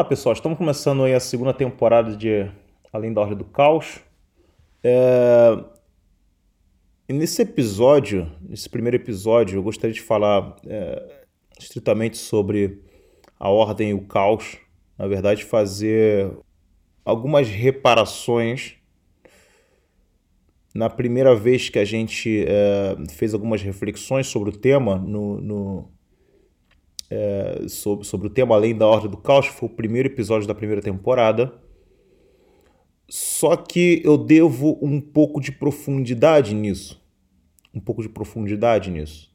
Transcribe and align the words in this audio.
Olá 0.00 0.08
pessoal, 0.08 0.32
estamos 0.32 0.56
começando 0.56 1.04
aí 1.04 1.12
a 1.12 1.20
segunda 1.20 1.52
temporada 1.52 2.16
de 2.16 2.50
Além 2.90 3.12
da 3.12 3.20
Ordem 3.20 3.36
do 3.36 3.44
Caos. 3.44 4.00
É... 4.82 5.62
E 7.06 7.12
nesse 7.12 7.42
episódio, 7.42 8.26
nesse 8.40 8.66
primeiro 8.66 8.96
episódio, 8.96 9.58
eu 9.58 9.62
gostaria 9.62 9.92
de 9.92 10.00
falar 10.00 10.56
é, 10.66 11.26
estritamente 11.58 12.16
sobre 12.16 12.82
a 13.38 13.50
ordem 13.50 13.90
e 13.90 13.94
o 13.94 14.06
caos. 14.06 14.56
Na 14.96 15.06
verdade, 15.06 15.44
fazer 15.44 16.32
algumas 17.04 17.50
reparações. 17.50 18.76
Na 20.74 20.88
primeira 20.88 21.36
vez 21.36 21.68
que 21.68 21.78
a 21.78 21.84
gente 21.84 22.46
é, 22.48 22.96
fez 23.10 23.34
algumas 23.34 23.60
reflexões 23.60 24.28
sobre 24.28 24.48
o 24.48 24.56
tema 24.56 24.96
no, 24.96 25.42
no 25.42 25.92
é, 27.10 27.66
sobre, 27.68 28.06
sobre 28.06 28.28
o 28.28 28.30
tema 28.30 28.54
Além 28.54 28.74
da 28.74 28.86
Ordem 28.86 29.10
do 29.10 29.16
Caos, 29.16 29.46
foi 29.46 29.68
o 29.68 29.72
primeiro 29.72 30.08
episódio 30.08 30.46
da 30.46 30.54
primeira 30.54 30.80
temporada. 30.80 31.52
Só 33.08 33.56
que 33.56 34.00
eu 34.04 34.16
devo 34.16 34.78
um 34.80 35.00
pouco 35.00 35.40
de 35.40 35.50
profundidade 35.50 36.54
nisso. 36.54 37.02
Um 37.74 37.80
pouco 37.80 38.02
de 38.02 38.08
profundidade 38.08 38.90
nisso. 38.90 39.34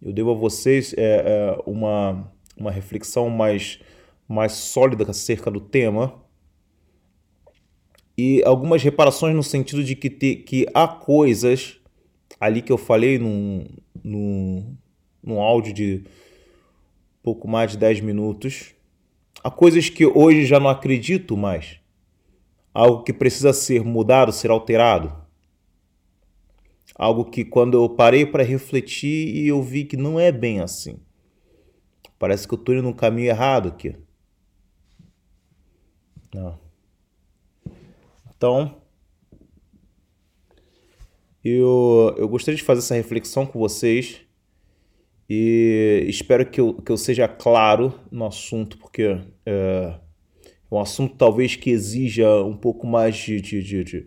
Eu 0.00 0.12
devo 0.12 0.30
a 0.30 0.34
vocês 0.34 0.94
é, 0.96 1.56
é, 1.56 1.62
uma, 1.66 2.32
uma 2.56 2.70
reflexão 2.70 3.28
mais, 3.28 3.80
mais 4.28 4.52
sólida 4.52 5.08
acerca 5.10 5.50
do 5.50 5.60
tema 5.60 6.22
e 8.16 8.42
algumas 8.44 8.82
reparações 8.82 9.34
no 9.34 9.42
sentido 9.42 9.82
de 9.82 9.96
que, 9.96 10.10
te, 10.10 10.36
que 10.36 10.66
há 10.74 10.86
coisas 10.86 11.80
ali 12.38 12.62
que 12.62 12.72
eu 12.72 12.78
falei 12.78 13.18
num, 13.18 13.66
num, 14.02 14.76
num 15.22 15.40
áudio 15.40 15.72
de 15.72 16.04
pouco 17.22 17.46
mais 17.46 17.72
de 17.72 17.78
10 17.78 18.00
minutos. 18.00 18.74
Há 19.42 19.50
coisas 19.50 19.88
que 19.88 20.04
hoje 20.04 20.44
já 20.44 20.58
não 20.58 20.68
acredito 20.68 21.36
mais. 21.36 21.80
Algo 22.74 23.02
que 23.02 23.12
precisa 23.12 23.52
ser 23.52 23.84
mudado, 23.84 24.32
ser 24.32 24.50
alterado. 24.50 25.14
Algo 26.94 27.24
que 27.24 27.44
quando 27.44 27.74
eu 27.74 27.88
parei 27.88 28.26
para 28.26 28.42
refletir 28.42 29.34
e 29.34 29.48
eu 29.48 29.62
vi 29.62 29.84
que 29.84 29.96
não 29.96 30.18
é 30.18 30.30
bem 30.30 30.60
assim. 30.60 30.98
Parece 32.18 32.46
que 32.46 32.54
eu 32.54 32.58
estou 32.58 32.74
indo 32.74 32.84
no 32.84 32.94
caminho 32.94 33.28
errado 33.28 33.68
aqui. 33.68 33.96
Não. 36.34 36.58
Então, 38.36 38.82
eu, 41.44 42.14
eu 42.16 42.28
gostaria 42.28 42.56
de 42.56 42.62
fazer 42.62 42.80
essa 42.80 42.94
reflexão 42.94 43.44
com 43.44 43.58
vocês 43.58 44.21
e 45.28 46.04
espero 46.08 46.44
que 46.44 46.60
eu, 46.60 46.74
que 46.74 46.90
eu 46.92 46.96
seja 46.96 47.26
claro 47.28 47.94
no 48.10 48.26
assunto, 48.26 48.76
porque 48.78 49.18
é, 49.46 49.94
é 50.70 50.74
um 50.74 50.78
assunto 50.78 51.16
talvez 51.16 51.56
que 51.56 51.70
exija 51.70 52.42
um 52.42 52.56
pouco 52.56 52.86
mais 52.86 53.16
de, 53.16 53.40
de, 53.40 53.62
de, 53.62 53.84
de, 53.84 54.06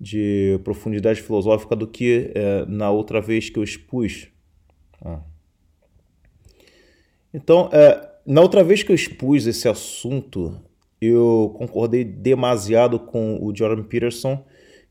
de 0.00 0.60
profundidade 0.64 1.22
filosófica 1.22 1.74
do 1.74 1.86
que 1.86 2.30
é, 2.34 2.66
na 2.66 2.90
outra 2.90 3.20
vez 3.20 3.48
que 3.48 3.58
eu 3.58 3.64
expus. 3.64 4.28
Ah. 5.04 5.20
Então, 7.32 7.68
é, 7.72 8.08
na 8.26 8.40
outra 8.40 8.64
vez 8.64 8.82
que 8.82 8.90
eu 8.90 8.96
expus 8.96 9.46
esse 9.46 9.68
assunto, 9.68 10.60
eu 11.00 11.54
concordei 11.56 12.04
demasiado 12.04 12.98
com 12.98 13.38
o 13.40 13.54
Jordan 13.54 13.84
Peterson, 13.84 14.44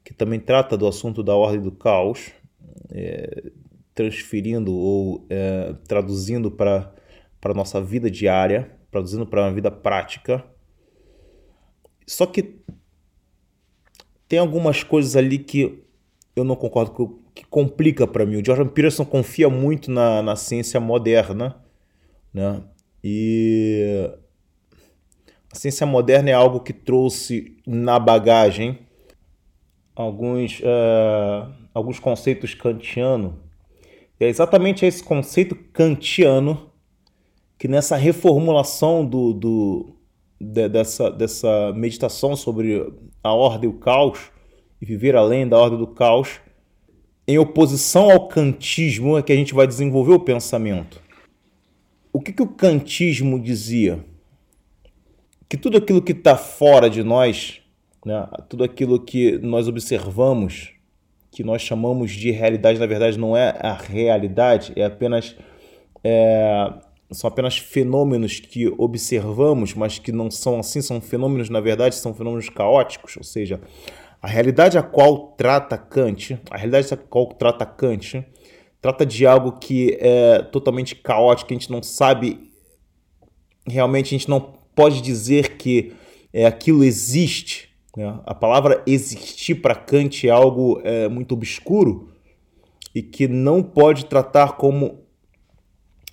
que 0.04 0.14
também 0.14 0.40
trata 0.40 0.78
do 0.78 0.88
assunto 0.88 1.22
da 1.22 1.36
ordem 1.36 1.62
do 1.62 1.72
caos. 1.72 2.32
É, 2.92 3.52
transferindo 3.98 4.72
ou 4.72 5.26
é, 5.28 5.74
traduzindo 5.88 6.52
para 6.52 6.94
a 7.44 7.54
nossa 7.56 7.82
vida 7.82 8.12
diária, 8.12 8.72
traduzindo 8.92 9.26
para 9.26 9.42
uma 9.42 9.52
vida 9.52 9.72
prática. 9.72 10.46
Só 12.06 12.28
que 12.28 12.62
tem 14.28 14.38
algumas 14.38 14.84
coisas 14.84 15.16
ali 15.16 15.40
que 15.40 15.84
eu 16.36 16.44
não 16.44 16.56
concordo, 16.56 16.92
que, 17.34 17.42
que 17.42 17.48
complica 17.50 18.06
para 18.06 18.24
mim. 18.24 18.36
O 18.40 18.46
Jordan 18.46 18.68
Peterson 18.68 19.04
confia 19.04 19.50
muito 19.50 19.90
na, 19.90 20.22
na 20.22 20.36
ciência 20.36 20.80
moderna, 20.80 21.60
né? 22.32 22.62
E 23.04 24.12
a 25.52 25.56
ciência 25.56 25.88
moderna 25.88 26.30
é 26.30 26.34
algo 26.34 26.60
que 26.60 26.72
trouxe 26.72 27.58
na 27.66 27.98
bagagem 27.98 28.78
alguns, 29.96 30.60
uh, 30.60 31.52
alguns 31.74 31.98
conceitos 31.98 32.54
kantianos 32.54 33.47
é 34.20 34.28
exatamente 34.28 34.86
esse 34.86 35.04
conceito 35.04 35.56
kantiano 35.56 36.72
que 37.58 37.68
nessa 37.68 37.96
reformulação 37.96 39.06
do, 39.06 39.34
do, 39.34 39.96
de, 40.40 40.70
dessa, 40.70 41.10
dessa 41.10 41.74
meditação 41.74 42.36
sobre 42.36 42.94
a 43.24 43.34
ordem 43.34 43.70
e 43.70 43.74
o 43.74 43.78
caos 43.78 44.32
e 44.82 44.86
viver 44.86 45.16
além 45.16 45.48
da 45.48 45.58
ordem 45.58 45.80
do 45.80 45.88
caos, 45.88 46.40
em 47.28 47.38
oposição 47.38 48.12
ao 48.12 48.28
kantismo 48.28 49.18
é 49.18 49.24
que 49.24 49.34
a 49.34 49.36
gente 49.36 49.54
vai 49.54 49.68
desenvolver 49.68 50.14
o 50.14 50.20
pensamento. 50.20 51.02
O 52.14 52.22
que, 52.22 52.32
que 52.32 52.42
o 52.42 52.48
kantismo 52.48 53.40
dizia? 53.40 54.04
Que 55.50 55.58
tudo 55.58 55.78
aquilo 55.78 56.02
que 56.02 56.14
está 56.14 56.38
fora 56.38 56.90
de 56.90 57.04
nós, 57.04 57.62
né, 58.06 58.28
tudo 58.50 58.64
aquilo 58.64 59.00
que 59.00 59.38
nós 59.40 59.68
observamos, 59.68 60.77
que 61.38 61.44
nós 61.44 61.62
chamamos 61.62 62.14
de 62.14 62.32
realidade, 62.32 62.80
na 62.80 62.88
verdade, 62.88 63.16
não 63.16 63.38
é 63.38 63.56
a 63.60 63.74
realidade, 63.74 64.74
é 64.76 64.84
apenas. 64.84 65.36
É, 66.04 66.74
são 67.12 67.28
apenas 67.28 67.60
fenômenos 67.60 68.40
que 68.40 68.68
observamos, 68.76 69.76
mas 69.76 70.00
que 70.00 70.12
não 70.12 70.32
são 70.32 70.60
assim, 70.60 70.82
são 70.82 71.00
fenômenos, 71.00 71.48
na 71.48 71.60
verdade, 71.60 71.94
são 71.94 72.12
fenômenos 72.12 72.50
caóticos, 72.50 73.16
ou 73.18 73.24
seja, 73.24 73.62
a 74.20 74.28
realidade 74.28 74.80
a 74.80 74.82
qual 74.82 75.36
trata 75.38 75.78
Kant, 75.78 76.40
a 76.50 76.58
realidade 76.58 76.92
a 76.92 76.98
qual 76.98 77.28
trata 77.28 77.68
Kant, 77.68 78.26
trata 78.82 79.06
de 79.06 79.28
algo 79.28 79.60
que 79.60 79.96
é 80.02 80.40
totalmente 80.40 80.96
caótico, 80.96 81.54
a 81.54 81.54
gente 81.54 81.72
não 81.72 81.84
sabe, 81.84 82.50
realmente 83.68 84.08
a 84.08 84.18
gente 84.18 84.28
não 84.28 84.42
pode 84.76 85.02
dizer 85.02 85.56
que 85.56 85.94
é, 86.34 86.48
aquilo 86.48 86.84
existe, 86.84 87.70
né? 87.98 88.20
A 88.28 88.36
palavra 88.36 88.84
existir 88.86 89.56
para 89.56 89.74
Kant 89.74 90.28
é 90.28 90.30
algo 90.30 90.80
é, 90.84 91.08
muito 91.10 91.32
obscuro 91.34 92.14
e 92.94 93.02
que 93.02 93.28
não 93.28 93.64
pode 93.64 94.06
tratar 94.06 94.56
como 94.56 95.04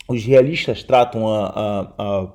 os 0.08 0.24
realistas 0.24 0.82
tratam 0.82 1.28
a, 1.28 1.46
a, 1.46 1.94
a, 1.98 2.32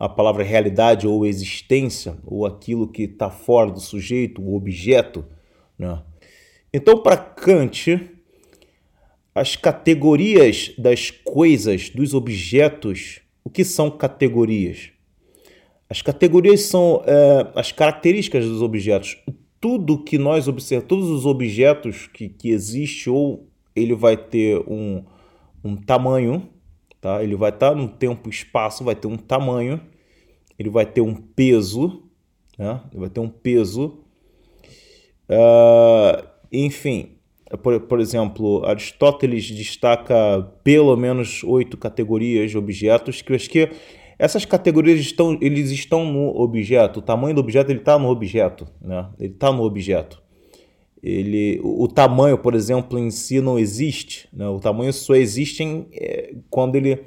a 0.00 0.08
palavra 0.08 0.42
realidade 0.42 1.06
ou 1.06 1.24
existência, 1.24 2.16
ou 2.26 2.44
aquilo 2.44 2.88
que 2.88 3.04
está 3.04 3.30
fora 3.30 3.70
do 3.70 3.80
sujeito, 3.80 4.42
o 4.42 4.56
objeto. 4.56 5.24
Né? 5.78 6.02
Então, 6.74 7.00
para 7.00 7.16
Kant, 7.16 8.10
as 9.32 9.54
categorias 9.54 10.72
das 10.76 11.12
coisas, 11.12 11.90
dos 11.90 12.12
objetos, 12.12 13.20
o 13.44 13.50
que 13.50 13.64
são 13.64 13.88
categorias? 13.88 14.90
As 15.90 16.00
categorias 16.00 16.62
são 16.62 17.02
é, 17.04 17.50
as 17.56 17.72
características 17.72 18.46
dos 18.46 18.62
objetos. 18.62 19.18
Tudo 19.60 20.04
que 20.04 20.16
nós 20.16 20.46
observamos, 20.46 20.88
todos 20.88 21.10
os 21.10 21.26
objetos 21.26 22.06
que, 22.06 22.28
que 22.28 22.50
existe, 22.50 23.10
ou 23.10 23.48
ele 23.74 23.96
vai 23.96 24.16
ter 24.16 24.56
um, 24.68 25.04
um 25.64 25.74
tamanho, 25.74 26.48
tá? 27.00 27.24
ele 27.24 27.34
vai 27.34 27.50
estar 27.50 27.74
no 27.74 27.88
tempo 27.88 28.28
e 28.28 28.30
espaço, 28.30 28.84
vai 28.84 28.94
ter 28.94 29.08
um 29.08 29.16
tamanho, 29.16 29.80
ele 30.56 30.70
vai 30.70 30.86
ter 30.86 31.00
um 31.00 31.14
peso, 31.14 32.04
né? 32.56 32.80
ele 32.92 33.00
vai 33.00 33.10
ter 33.10 33.18
um 33.18 33.28
peso. 33.28 33.98
Uh, 35.28 36.24
enfim, 36.52 37.16
por, 37.64 37.80
por 37.80 37.98
exemplo, 37.98 38.64
Aristóteles 38.64 39.50
destaca 39.50 40.40
pelo 40.62 40.96
menos 40.96 41.42
oito 41.42 41.76
categorias 41.76 42.52
de 42.52 42.58
objetos 42.58 43.22
que 43.22 43.32
eu 43.32 43.36
acho 43.36 43.50
que 43.50 43.68
essas 44.20 44.44
categorias 44.44 45.00
estão, 45.00 45.38
eles 45.40 45.70
estão 45.70 46.04
no 46.04 46.38
objeto. 46.38 46.98
O 46.98 47.02
tamanho 47.02 47.34
do 47.34 47.40
objeto 47.40 47.72
ele 47.72 47.78
está 47.78 47.98
no 47.98 48.10
objeto, 48.10 48.68
né? 48.78 49.08
Ele 49.18 49.32
está 49.32 49.50
no 49.50 49.62
objeto. 49.62 50.22
Ele, 51.02 51.58
o, 51.64 51.84
o, 51.84 51.88
tamanho, 51.88 52.36
por 52.36 52.54
exemplo, 52.54 52.98
em 52.98 53.10
si 53.10 53.40
não 53.40 53.58
existe. 53.58 54.28
Né? 54.30 54.46
O 54.46 54.60
tamanho 54.60 54.92
só 54.92 55.14
existe 55.14 55.62
em, 55.62 55.86
é, 55.94 56.34
quando 56.50 56.76
ele 56.76 57.02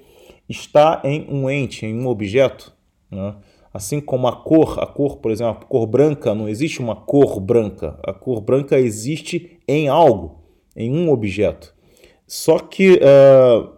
está 0.49 1.03
em 1.03 1.27
um 1.29 1.47
ente, 1.47 1.85
em 1.85 1.93
um 1.93 2.07
objeto. 2.07 2.73
Né? 3.11 3.35
Assim 3.71 4.01
como 4.01 4.27
a 4.27 4.35
cor, 4.35 4.79
a 4.79 4.87
cor, 4.87 5.17
por 5.17 5.31
exemplo, 5.31 5.61
a 5.61 5.65
cor 5.65 5.85
branca, 5.85 6.33
não 6.33 6.49
existe 6.49 6.79
uma 6.79 6.95
cor 6.95 7.39
branca. 7.39 7.99
A 8.03 8.11
cor 8.11 8.41
branca 8.41 8.79
existe 8.79 9.59
em 9.67 9.87
algo, 9.87 10.41
em 10.75 10.91
um 10.91 11.11
objeto. 11.11 11.75
Só 12.25 12.57
que 12.57 12.93
uh, 12.93 13.69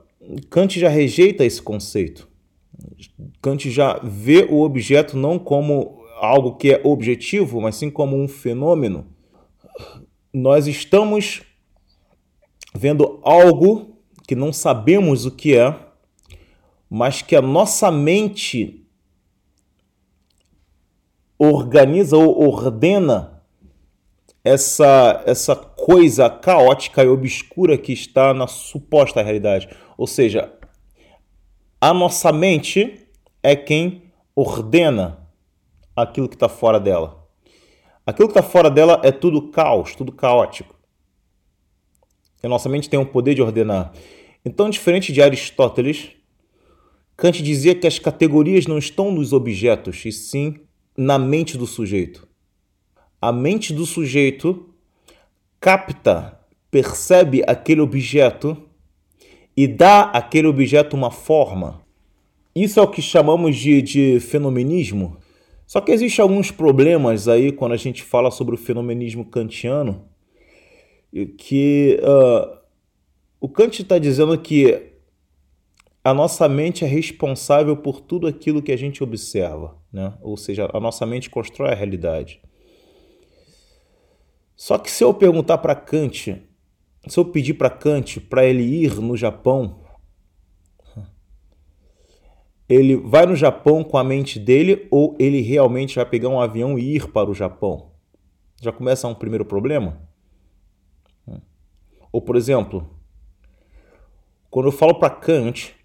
Kant 0.50 0.80
já 0.80 0.88
rejeita 0.88 1.44
esse 1.44 1.62
conceito. 1.62 2.34
Kant 3.42 3.70
já 3.70 4.00
vê 4.04 4.48
o 4.50 4.62
objeto 4.62 5.18
não 5.18 5.38
como 5.38 6.04
algo 6.16 6.56
que 6.56 6.74
é 6.74 6.82
objetivo, 6.84 7.62
mas 7.62 7.76
sim 7.76 7.90
como 7.90 8.16
um 8.16 8.28
fenômeno. 8.28 9.08
Nós 10.34 10.68
estamos 10.68 11.44
vendo 12.74 13.20
algo 13.24 13.98
que 14.28 14.36
não 14.36 14.52
sabemos 14.52 15.26
o 15.26 15.32
que 15.32 15.56
é, 15.56 15.76
mas 16.90 17.22
que 17.22 17.36
a 17.36 17.42
nossa 17.42 17.92
mente 17.92 18.86
organiza 21.38 22.18
ou 22.18 22.48
ordena 22.48 23.44
essa, 24.44 25.24
essa 25.26 25.56
coisa 25.56 26.30
caótica 26.30 27.04
e 27.04 27.08
obscura 27.08 27.78
que 27.78 27.92
está 27.92 28.34
na 28.34 28.48
suposta 28.48 29.22
realidade. 29.22 29.70
Ou 29.98 30.08
seja, 30.08 30.54
a 31.80 31.94
nossa 31.94 32.32
mente 32.32 33.08
é 33.44 33.56
quem 33.56 34.12
ordena 34.36 35.28
aquilo 35.96 36.28
que 36.28 36.36
está 36.36 36.50
fora 36.50 36.80
dela. 36.80 37.28
Aquilo 38.06 38.28
que 38.28 38.38
está 38.38 38.44
fora 38.44 38.70
dela 38.70 39.02
é 39.04 39.12
tudo 39.12 39.50
caos, 39.50 39.96
tudo 39.96 40.12
caótico. 40.12 40.76
E 42.44 42.46
a 42.46 42.50
nossa 42.50 42.70
mente 42.70 42.90
tem 42.90 43.00
o 43.00 43.06
poder 43.06 43.34
de 43.34 43.42
ordenar. 43.42 43.94
Então, 44.44 44.70
diferente 44.70 45.12
de 45.12 45.22
Aristóteles, 45.22 46.12
Kant 47.18 47.42
dizia 47.42 47.74
que 47.74 47.88
as 47.88 47.98
categorias 47.98 48.68
não 48.68 48.78
estão 48.78 49.12
nos 49.12 49.34
objetos, 49.34 50.06
e 50.06 50.12
sim 50.12 50.60
na 50.98 51.18
mente 51.18 51.58
do 51.58 51.66
sujeito. 51.66 52.28
A 53.22 53.32
mente 53.32 53.74
do 53.74 53.86
sujeito 53.86 54.70
capta, 55.60 56.40
percebe 56.70 57.44
aquele 57.48 57.82
objeto 57.82 58.70
e 59.56 59.68
dá 59.68 60.04
aquele 60.04 60.48
objeto 60.48 60.96
uma 60.96 61.12
forma. 61.12 61.82
Isso 62.56 62.80
é 62.80 62.84
o 62.84 62.88
que 62.88 63.02
chamamos 63.02 63.56
de, 63.56 63.82
de 63.82 64.20
fenomenismo. 64.20 65.18
Só 65.66 65.82
que 65.82 65.92
existem 65.92 66.22
alguns 66.22 66.52
problemas 66.52 67.28
aí 67.28 67.52
quando 67.52 67.72
a 67.74 67.78
gente 67.78 68.04
fala 68.04 68.30
sobre 68.32 68.56
o 68.56 68.58
fenomenismo 68.58 69.26
kantiano, 69.26 70.08
que 71.38 72.00
uh, 72.02 72.58
o 73.40 73.50
Kant 73.50 73.82
está 73.82 73.98
dizendo 73.98 74.38
que 74.38 74.92
a 76.04 76.14
nossa 76.14 76.48
mente 76.48 76.86
é 76.86 76.88
responsável 76.88 77.76
por 77.76 78.00
tudo 78.00 78.28
aquilo 78.28 78.62
que 78.62 78.72
a 78.72 78.78
gente 78.78 79.04
observa, 79.04 79.76
né? 79.92 80.14
ou 80.22 80.38
seja, 80.38 80.70
a 80.72 80.80
nossa 80.80 81.06
mente 81.06 81.30
constrói 81.30 81.72
a 81.72 81.76
realidade. 81.76 82.40
Só 84.56 84.78
que 84.78 84.90
se 84.90 85.04
eu 85.04 85.14
perguntar 85.14 85.58
para 85.58 85.76
Kant, 85.76 86.42
se 87.08 87.20
eu 87.20 87.26
pedir 87.26 87.54
para 87.56 87.70
Kant 87.70 88.20
para 88.20 88.46
ele 88.46 88.64
ir 88.64 88.96
no 88.96 89.16
Japão, 89.16 89.82
ele 92.68 92.96
vai 92.96 93.26
no 93.26 93.36
Japão 93.36 93.84
com 93.84 93.98
a 93.98 94.04
mente 94.04 94.40
dele 94.40 94.88
ou 94.90 95.16
ele 95.20 95.42
realmente 95.42 95.96
vai 95.96 96.06
pegar 96.06 96.30
um 96.30 96.42
avião 96.42 96.80
e 96.80 96.96
ir 96.96 97.12
para 97.12 97.30
o 97.30 97.34
Japão? 97.34 97.92
Já 98.62 98.72
começa 98.72 99.08
um 99.08 99.14
primeiro 99.14 99.46
problema? 99.46 100.02
Ou, 102.12 102.22
por 102.22 102.36
exemplo, 102.36 102.90
quando 104.50 104.68
eu 104.68 104.72
falo 104.72 104.96
para 104.96 105.10
Kant 105.10 105.76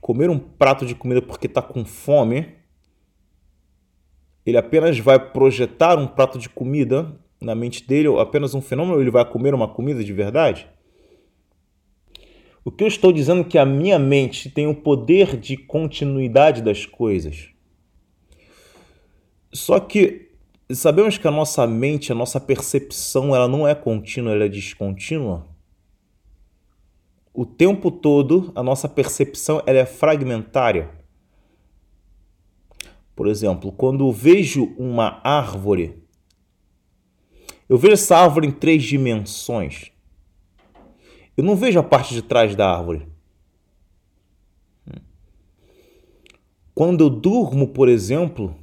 comer 0.00 0.28
um 0.28 0.38
prato 0.38 0.84
de 0.84 0.94
comida 0.94 1.22
porque 1.22 1.46
está 1.46 1.62
com 1.62 1.84
fome, 1.84 2.54
ele 4.44 4.58
apenas 4.58 4.98
vai 4.98 5.18
projetar 5.18 5.98
um 5.98 6.06
prato 6.06 6.38
de 6.38 6.48
comida 6.48 7.18
na 7.44 7.54
mente 7.54 7.86
dele, 7.86 8.08
apenas 8.18 8.54
um 8.54 8.60
fenômeno, 8.60 9.00
ele 9.00 9.10
vai 9.10 9.24
comer 9.24 9.54
uma 9.54 9.68
comida 9.68 10.02
de 10.02 10.12
verdade? 10.12 10.68
O 12.64 12.70
que 12.70 12.82
eu 12.82 12.88
estou 12.88 13.12
dizendo 13.12 13.42
é 13.42 13.44
que 13.44 13.58
a 13.58 13.66
minha 13.66 13.98
mente 13.98 14.50
tem 14.50 14.66
o 14.66 14.74
poder 14.74 15.36
de 15.36 15.56
continuidade 15.56 16.62
das 16.62 16.86
coisas. 16.86 17.50
Só 19.52 19.78
que 19.78 20.30
sabemos 20.72 21.18
que 21.18 21.28
a 21.28 21.30
nossa 21.30 21.66
mente, 21.66 22.10
a 22.10 22.14
nossa 22.14 22.40
percepção, 22.40 23.36
ela 23.36 23.46
não 23.46 23.68
é 23.68 23.74
contínua, 23.74 24.32
ela 24.32 24.44
é 24.44 24.48
descontínua 24.48 25.46
o 27.34 27.44
tempo 27.44 27.90
todo 27.90 28.52
a 28.54 28.62
nossa 28.62 28.88
percepção 28.88 29.60
ela 29.66 29.80
é 29.80 29.84
fragmentária. 29.84 30.88
Por 33.16 33.26
exemplo, 33.26 33.72
quando 33.72 34.10
vejo 34.12 34.72
uma 34.78 35.20
árvore, 35.24 36.03
eu 37.68 37.78
vejo 37.78 37.94
essa 37.94 38.16
árvore 38.16 38.46
em 38.46 38.52
três 38.52 38.82
dimensões. 38.82 39.90
Eu 41.36 41.44
não 41.44 41.56
vejo 41.56 41.78
a 41.78 41.82
parte 41.82 42.14
de 42.14 42.22
trás 42.22 42.54
da 42.54 42.70
árvore. 42.70 43.06
Quando 46.74 47.04
eu 47.04 47.10
durmo, 47.10 47.68
por 47.68 47.88
exemplo, 47.88 48.54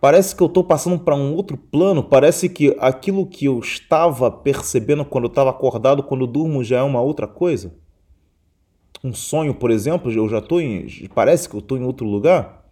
Parece 0.00 0.36
que 0.36 0.42
eu 0.42 0.46
estou 0.46 0.62
passando 0.62 0.98
para 0.98 1.16
um 1.16 1.34
outro 1.34 1.56
plano. 1.56 2.04
Parece 2.04 2.48
que 2.48 2.76
aquilo 2.78 3.26
que 3.26 3.46
eu 3.46 3.58
estava 3.58 4.30
percebendo 4.30 5.04
quando 5.04 5.24
eu 5.24 5.28
estava 5.28 5.50
acordado, 5.50 6.04
quando 6.04 6.20
eu 6.22 6.26
durmo, 6.26 6.62
já 6.62 6.78
é 6.78 6.82
uma 6.82 7.00
outra 7.00 7.26
coisa. 7.26 7.74
Um 9.02 9.12
sonho, 9.12 9.54
por 9.54 9.70
exemplo, 9.70 10.10
eu 10.10 10.28
já 10.28 10.38
estou 10.38 10.60
em. 10.60 10.86
Parece 11.14 11.48
que 11.48 11.56
eu 11.56 11.60
estou 11.60 11.76
em 11.76 11.82
outro 11.82 12.06
lugar. 12.06 12.64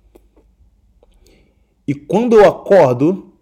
E 1.86 1.94
quando 1.94 2.36
eu 2.36 2.44
acordo, 2.44 3.32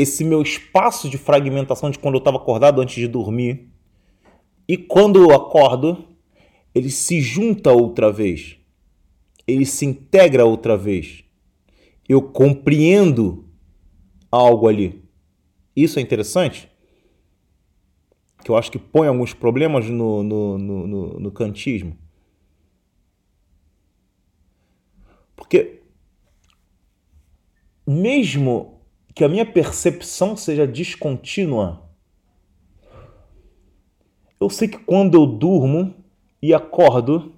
esse 0.00 0.24
meu 0.24 0.42
espaço 0.42 1.08
de 1.08 1.18
fragmentação 1.18 1.90
de 1.90 1.98
quando 1.98 2.14
eu 2.14 2.18
estava 2.18 2.36
acordado 2.36 2.80
antes 2.80 2.94
de 2.94 3.08
dormir, 3.08 3.68
e 4.66 4.76
quando 4.76 5.18
eu 5.18 5.34
acordo, 5.34 6.04
ele 6.74 6.90
se 6.90 7.20
junta 7.20 7.72
outra 7.72 8.12
vez. 8.12 8.56
Ele 9.46 9.64
se 9.64 9.86
integra 9.86 10.44
outra 10.44 10.76
vez 10.76 11.24
eu 12.08 12.22
compreendo 12.22 13.44
algo 14.32 14.66
ali. 14.66 15.04
Isso 15.76 15.98
é 15.98 16.02
interessante? 16.02 16.70
Que 18.42 18.50
eu 18.50 18.56
acho 18.56 18.72
que 18.72 18.78
põe 18.78 19.06
alguns 19.06 19.34
problemas 19.34 19.86
no, 19.86 20.22
no, 20.22 20.58
no, 20.58 20.86
no, 20.86 21.20
no 21.20 21.30
kantismo. 21.30 21.96
Porque, 25.36 25.82
mesmo 27.86 28.77
que 29.18 29.24
a 29.24 29.28
minha 29.28 29.44
percepção 29.44 30.36
seja 30.36 30.64
descontínua, 30.64 31.82
eu 34.40 34.48
sei 34.48 34.68
que 34.68 34.78
quando 34.78 35.16
eu 35.16 35.26
durmo 35.26 35.92
e 36.40 36.54
acordo, 36.54 37.32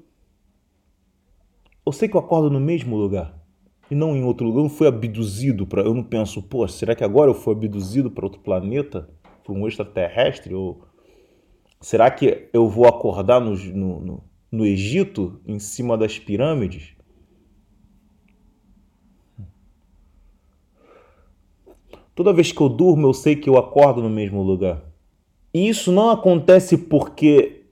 eu 1.86 1.90
sei 1.90 2.06
que 2.06 2.14
eu 2.14 2.20
acordo 2.20 2.50
no 2.50 2.60
mesmo 2.60 2.98
lugar 2.98 3.34
e 3.90 3.94
não 3.94 4.14
em 4.14 4.22
outro 4.22 4.44
lugar. 4.44 4.58
Eu 4.58 4.64
não 4.64 4.68
fui 4.68 4.86
abduzido 4.86 5.66
para. 5.66 5.80
Eu 5.80 5.94
não 5.94 6.02
penso, 6.04 6.42
pô, 6.42 6.68
será 6.68 6.94
que 6.94 7.02
agora 7.02 7.30
eu 7.30 7.34
fui 7.34 7.54
abduzido 7.54 8.10
para 8.10 8.26
outro 8.26 8.42
planeta? 8.42 9.08
Para 9.42 9.54
um 9.54 9.66
extraterrestre? 9.66 10.52
Ou 10.52 10.84
será 11.80 12.10
que 12.10 12.50
eu 12.52 12.68
vou 12.68 12.86
acordar 12.86 13.40
no, 13.40 13.54
no, 13.54 14.00
no, 14.00 14.24
no 14.52 14.66
Egito, 14.66 15.40
em 15.46 15.58
cima 15.58 15.96
das 15.96 16.18
pirâmides? 16.18 16.94
Toda 22.20 22.34
vez 22.34 22.52
que 22.52 22.60
eu 22.60 22.68
durmo, 22.68 23.06
eu 23.06 23.14
sei 23.14 23.34
que 23.34 23.48
eu 23.48 23.56
acordo 23.56 24.02
no 24.02 24.10
mesmo 24.10 24.42
lugar. 24.42 24.82
E 25.54 25.66
isso 25.66 25.90
não 25.90 26.10
acontece 26.10 26.76
porque 26.76 27.64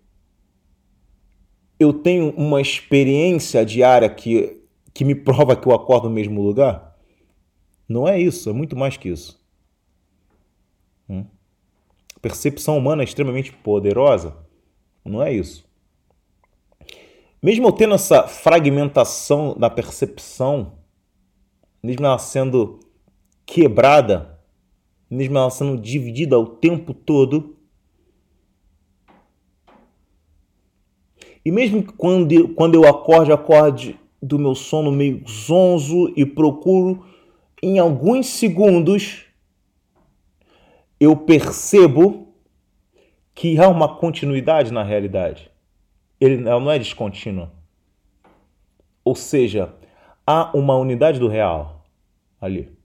eu 1.79 1.93
tenho 1.93 2.31
uma 2.31 2.59
experiência 2.59 3.63
diária 3.63 4.09
que 4.09 4.59
que 4.95 5.05
me 5.05 5.15
prova 5.15 5.55
que 5.55 5.69
eu 5.69 5.75
acordo 5.75 6.09
no 6.09 6.15
mesmo 6.15 6.41
lugar? 6.41 6.97
Não 7.87 8.09
é 8.09 8.19
isso, 8.19 8.49
é 8.49 8.53
muito 8.55 8.75
mais 8.75 8.97
que 8.97 9.11
isso. 9.11 9.39
Hum? 11.11 11.27
A 12.17 12.21
percepção 12.21 12.79
humana 12.79 13.03
é 13.03 13.05
extremamente 13.05 13.53
poderosa. 13.53 14.35
Não 15.05 15.23
é 15.23 15.31
isso. 15.31 15.69
Mesmo 17.43 17.69
eu 17.69 17.73
tendo 17.73 17.95
essa 17.95 18.27
fragmentação 18.27 19.55
da 19.59 19.69
percepção, 19.69 20.79
mesmo 21.83 22.07
ela 22.07 22.17
sendo 22.17 22.81
quebrada, 23.45 24.38
mesmo 25.11 25.39
ela 25.39 25.51
sendo 25.51 25.81
dividida 25.81 26.39
o 26.39 26.47
tempo 26.47 26.93
todo, 26.93 27.57
e 31.45 31.51
mesmo 31.51 31.83
quando, 31.95 32.49
quando 32.55 32.75
eu 32.75 32.87
acorde, 32.87 33.33
acorde 33.33 33.99
do 34.21 34.39
meu 34.39 34.55
sono 34.55 34.91
meio 34.91 35.23
zonzo 35.27 36.13
e 36.17 36.27
procuro 36.27 37.07
em 37.63 37.79
alguns 37.79 38.27
segundos 38.27 39.25
eu 41.01 41.17
percebo 41.17 42.35
que 43.35 43.59
há 43.59 43.69
uma 43.69 43.97
continuidade 43.97 44.73
na 44.73 44.83
realidade. 44.83 45.51
Ele 46.21 46.37
não 46.37 46.71
é 46.71 46.79
descontínua. 46.79 47.53
Ou 49.05 49.15
seja, 49.15 49.73
há 50.27 50.51
uma 50.57 50.77
unidade 50.77 51.21
do 51.21 51.29
real 51.29 51.85
ali. 52.41 52.77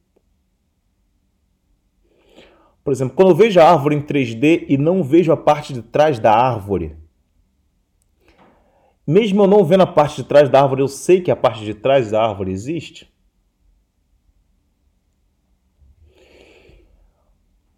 Por 2.84 2.92
exemplo, 2.92 3.16
quando 3.16 3.30
eu 3.30 3.36
vejo 3.36 3.60
a 3.60 3.70
árvore 3.70 3.96
em 3.96 4.02
3D 4.02 4.66
e 4.68 4.78
não 4.78 5.04
vejo 5.04 5.32
a 5.32 5.38
parte 5.38 5.72
de 5.72 5.82
trás 5.82 6.20
da 6.20 6.34
árvore, 6.34 6.98
mesmo 9.08 9.44
eu 9.44 9.48
não 9.48 9.64
vendo 9.64 9.84
a 9.84 9.88
parte 9.88 10.18
de 10.18 10.28
trás 10.28 10.50
da 10.50 10.62
árvore, 10.62 10.82
eu 10.82 10.88
sei 10.88 11.22
que 11.22 11.32
a 11.32 11.36
parte 11.36 11.64
de 11.64 11.74
trás 11.74 12.12
da 12.12 12.22
árvore 12.22 12.52
existe. 12.52 13.12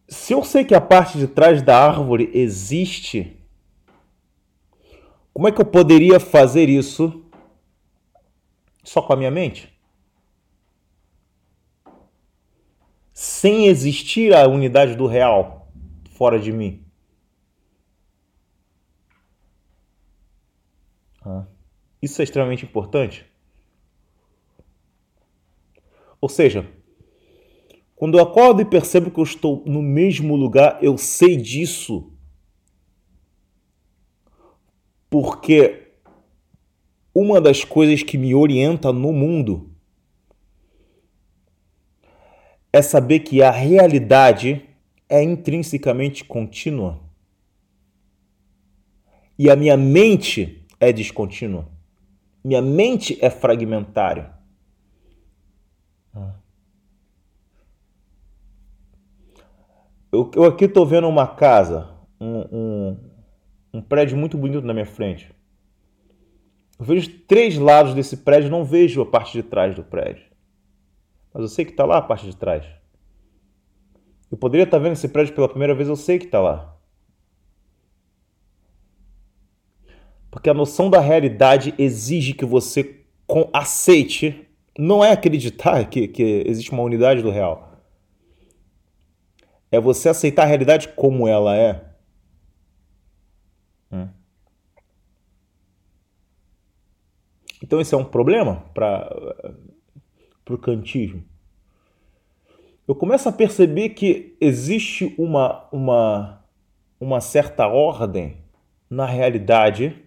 Se 0.07 0.33
eu 0.33 0.43
sei 0.43 0.63
que 0.63 0.73
a 0.73 0.81
parte 0.81 1.17
de 1.17 1.27
trás 1.27 1.61
da 1.61 1.77
árvore 1.77 2.29
existe, 2.33 3.39
como 5.33 5.47
é 5.47 5.51
que 5.51 5.59
eu 5.59 5.65
poderia 5.65 6.19
fazer 6.19 6.69
isso 6.69 7.25
só 8.83 9.01
com 9.01 9.13
a 9.13 9.15
minha 9.15 9.31
mente? 9.31 9.74
Sem 13.15 13.67
existir 13.67 14.35
a 14.35 14.45
unidade 14.45 14.93
do 14.93 15.07
real 15.07 15.71
fora 16.11 16.37
de 16.37 16.51
mim. 16.51 16.83
Isso 22.01 22.21
é 22.21 22.25
extremamente 22.25 22.65
importante. 22.65 23.25
Ou 26.19 26.27
seja, 26.27 26.69
quando 27.95 28.17
eu 28.17 28.23
acordo 28.23 28.61
e 28.61 28.65
percebo 28.65 29.09
que 29.09 29.19
eu 29.19 29.23
estou 29.23 29.63
no 29.65 29.81
mesmo 29.81 30.35
lugar, 30.35 30.83
eu 30.83 30.97
sei 30.97 31.37
disso. 31.37 32.11
Porque 35.09 35.93
uma 37.13 37.39
das 37.39 37.63
coisas 37.63 38.03
que 38.03 38.17
me 38.17 38.35
orienta 38.35 38.91
no 38.91 39.13
mundo 39.13 39.74
é 42.75 42.81
saber 42.81 43.19
que 43.19 43.41
a 43.41 43.51
realidade 43.51 44.67
é 45.07 45.23
intrinsecamente 45.23 46.25
contínua. 46.25 46.99
E 49.39 49.49
a 49.49 49.55
minha 49.55 49.77
mente 49.77 50.67
é 50.77 50.91
descontínua. 50.91 51.69
Minha 52.43 52.61
mente 52.61 53.17
é 53.21 53.29
fragmentária. 53.29 54.33
Eu, 60.11 60.29
eu 60.35 60.43
aqui 60.43 60.65
estou 60.65 60.85
vendo 60.85 61.07
uma 61.07 61.27
casa, 61.27 61.89
um, 62.19 62.39
um, 62.51 62.97
um 63.75 63.81
prédio 63.81 64.17
muito 64.17 64.37
bonito 64.37 64.65
na 64.65 64.73
minha 64.73 64.85
frente. 64.85 65.33
Eu 66.77 66.83
vejo 66.83 67.19
três 67.19 67.57
lados 67.57 67.93
desse 67.93 68.17
prédio, 68.17 68.51
não 68.51 68.65
vejo 68.65 69.01
a 69.01 69.05
parte 69.05 69.31
de 69.31 69.43
trás 69.43 69.73
do 69.73 69.81
prédio. 69.81 70.34
Mas 71.35 71.41
eu 71.41 71.49
sei 71.49 71.65
que 71.65 71.71
está 71.71 71.83
lá 71.83 71.97
a 71.97 72.01
parte 72.01 72.25
de 72.25 72.35
trás. 72.37 72.65
Eu 74.31 74.37
poderia 74.37 74.63
estar 74.63 74.77
tá 74.77 74.83
vendo 74.83 74.93
esse 74.93 75.09
prédio 75.09 75.35
pela 75.35 75.49
primeira 75.49 75.75
vez, 75.75 75.89
eu 75.89 75.97
sei 75.97 76.17
que 76.17 76.25
está 76.25 76.39
lá. 76.39 76.75
Porque 80.31 80.49
a 80.49 80.53
noção 80.53 80.89
da 80.89 81.01
realidade 81.01 81.75
exige 81.77 82.33
que 82.33 82.45
você 82.45 83.03
aceite, 83.51 84.47
não 84.79 85.03
é 85.03 85.11
acreditar 85.11 85.83
que, 85.89 86.07
que 86.07 86.43
existe 86.47 86.71
uma 86.71 86.83
unidade 86.83 87.21
do 87.21 87.29
real 87.29 87.75
é 89.75 89.79
você 89.79 90.09
aceitar 90.09 90.43
a 90.43 90.45
realidade 90.45 90.89
como 90.89 91.27
ela 91.27 91.55
é. 91.55 91.83
Hum. 93.91 94.09
Então 97.61 97.81
esse 97.81 97.93
é 97.93 97.97
um 97.97 98.05
problema 98.05 98.63
para 98.73 99.09
o 100.53 100.57
kantismo. 100.57 101.23
Eu 102.87 102.93
começo 102.93 103.27
a 103.27 103.31
perceber 103.31 103.89
que 103.89 104.35
existe 104.39 105.15
uma, 105.17 105.67
uma, 105.71 106.45
uma 106.99 107.19
certa 107.19 107.67
ordem 107.67 108.37
na 108.87 109.05
realidade 109.05 110.03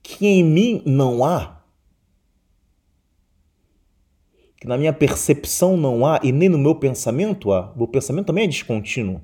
que 0.00 0.26
em 0.26 0.44
mim 0.44 0.82
não 0.86 1.24
há. 1.24 1.54
que 4.64 4.68
na 4.68 4.78
minha 4.78 4.94
percepção 4.94 5.76
não 5.76 6.06
há 6.06 6.18
e 6.22 6.32
nem 6.32 6.48
no 6.48 6.56
meu 6.56 6.74
pensamento 6.74 7.52
há. 7.52 7.70
O 7.76 7.86
pensamento 7.86 8.28
também 8.28 8.44
é 8.44 8.48
descontínuo. 8.48 9.20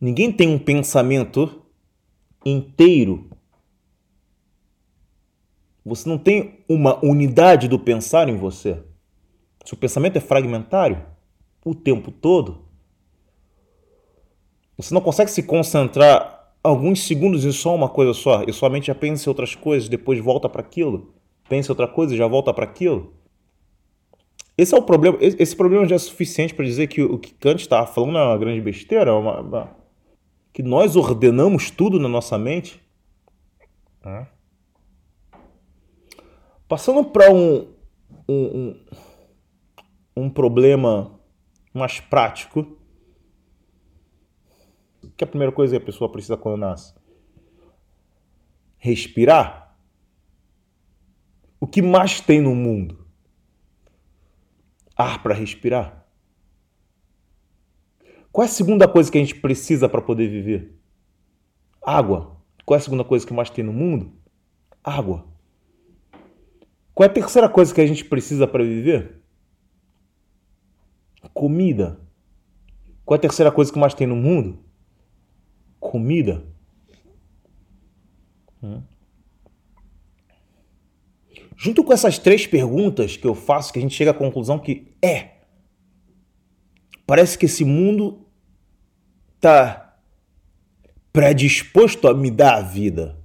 Ninguém 0.00 0.32
tem 0.32 0.48
um 0.48 0.58
pensamento 0.58 1.66
inteiro. 2.42 3.28
Você 5.84 6.08
não 6.08 6.16
tem 6.16 6.64
uma 6.68 7.04
unidade 7.04 7.68
do 7.68 7.78
pensar 7.78 8.28
em 8.28 8.36
você. 8.36 8.82
Seu 9.64 9.76
pensamento 9.76 10.16
é 10.16 10.20
fragmentário 10.20 11.02
o 11.64 11.74
tempo 11.74 12.10
todo. 12.10 12.64
Você 14.76 14.92
não 14.92 15.00
consegue 15.00 15.30
se 15.30 15.42
concentrar 15.42 16.52
alguns 16.62 17.06
segundos 17.06 17.44
em 17.44 17.52
só 17.52 17.74
uma 17.74 17.88
coisa 17.88 18.14
só 18.14 18.42
e 18.42 18.52
sua 18.52 18.70
mente 18.70 18.86
já 18.86 18.94
pensa 18.94 19.28
em 19.28 19.30
outras 19.30 19.54
coisas, 19.54 19.88
depois 19.88 20.18
volta 20.18 20.48
para 20.48 20.62
aquilo. 20.62 21.14
Pensa 21.48 21.72
outra 21.72 21.86
coisa 21.86 22.14
e 22.14 22.16
já 22.16 22.26
volta 22.26 22.52
para 22.52 22.64
aquilo. 22.64 23.12
Esse 24.56 24.74
é 24.74 24.78
o 24.78 24.82
problema. 24.82 25.18
Esse 25.20 25.54
problema 25.54 25.86
já 25.86 25.96
é 25.96 25.98
suficiente 25.98 26.54
para 26.54 26.64
dizer 26.64 26.86
que 26.86 27.02
o 27.02 27.18
que 27.18 27.34
Kant 27.34 27.60
estava 27.60 27.86
falando 27.86 28.18
é 28.18 28.24
uma 28.24 28.38
grande 28.38 28.60
besteira, 28.60 29.10
é 29.10 29.14
uma, 29.14 29.40
uma, 29.40 29.76
que 30.52 30.62
nós 30.62 30.96
ordenamos 30.96 31.70
tudo 31.70 31.98
na 31.98 32.08
nossa 32.08 32.38
mente. 32.38 32.80
Passando 36.74 37.04
para 37.04 37.32
um, 37.32 37.72
um, 38.28 38.34
um, 38.58 38.84
um 40.16 40.28
problema 40.28 41.20
mais 41.72 42.00
prático, 42.00 42.76
que 45.16 45.22
é 45.22 45.24
a 45.24 45.28
primeira 45.28 45.52
coisa 45.52 45.76
que 45.76 45.80
a 45.80 45.86
pessoa 45.86 46.10
precisa 46.10 46.36
quando 46.36 46.58
nasce? 46.58 46.92
Respirar. 48.76 49.78
O 51.60 51.66
que 51.68 51.80
mais 51.80 52.20
tem 52.20 52.40
no 52.40 52.56
mundo? 52.56 53.06
ar 54.96 55.22
para 55.22 55.32
respirar? 55.32 56.04
Qual 58.32 58.44
é 58.44 58.48
a 58.48 58.52
segunda 58.52 58.88
coisa 58.88 59.12
que 59.12 59.18
a 59.18 59.20
gente 59.20 59.36
precisa 59.36 59.88
para 59.88 60.02
poder 60.02 60.26
viver? 60.26 60.76
Água. 61.80 62.36
Qual 62.64 62.76
é 62.76 62.80
a 62.80 62.82
segunda 62.82 63.04
coisa 63.04 63.24
que 63.24 63.32
mais 63.32 63.48
tem 63.48 63.64
no 63.64 63.72
mundo? 63.72 64.12
Água. 64.82 65.33
Qual 66.94 67.06
é 67.06 67.10
a 67.10 67.12
terceira 67.12 67.48
coisa 67.48 67.74
que 67.74 67.80
a 67.80 67.86
gente 67.86 68.04
precisa 68.04 68.46
para 68.46 68.62
viver? 68.62 69.20
Comida. 71.32 71.98
Qual 73.04 73.16
é 73.16 73.18
a 73.18 73.22
terceira 73.22 73.50
coisa 73.50 73.72
que 73.72 73.78
mais 73.78 73.94
tem 73.94 74.06
no 74.06 74.14
mundo? 74.14 74.60
Comida. 75.80 76.44
Hum. 78.62 78.82
Junto 81.56 81.82
com 81.82 81.92
essas 81.92 82.18
três 82.18 82.46
perguntas 82.46 83.16
que 83.16 83.26
eu 83.26 83.34
faço, 83.34 83.72
que 83.72 83.78
a 83.78 83.82
gente 83.82 83.94
chega 83.94 84.12
à 84.12 84.14
conclusão 84.14 84.58
que 84.58 84.94
é. 85.02 85.34
Parece 87.06 87.36
que 87.36 87.46
esse 87.46 87.64
mundo 87.64 88.26
está 89.36 89.98
predisposto 91.12 92.08
a 92.08 92.14
me 92.14 92.30
dar 92.30 92.56
a 92.56 92.62
vida. 92.62 93.23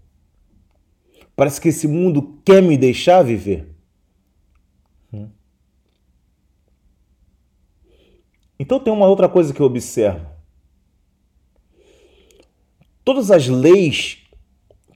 Parece 1.40 1.62
que 1.62 1.70
esse 1.70 1.88
mundo 1.88 2.42
quer 2.44 2.62
me 2.62 2.76
deixar 2.76 3.24
viver. 3.24 3.74
Hum. 5.14 5.30
Então 8.60 8.78
tem 8.78 8.92
uma 8.92 9.08
outra 9.08 9.30
coisa 9.30 9.54
que 9.54 9.62
eu 9.62 9.66
observo. 9.66 10.28
Todas 13.06 13.32
as 13.32 13.48
leis 13.48 14.18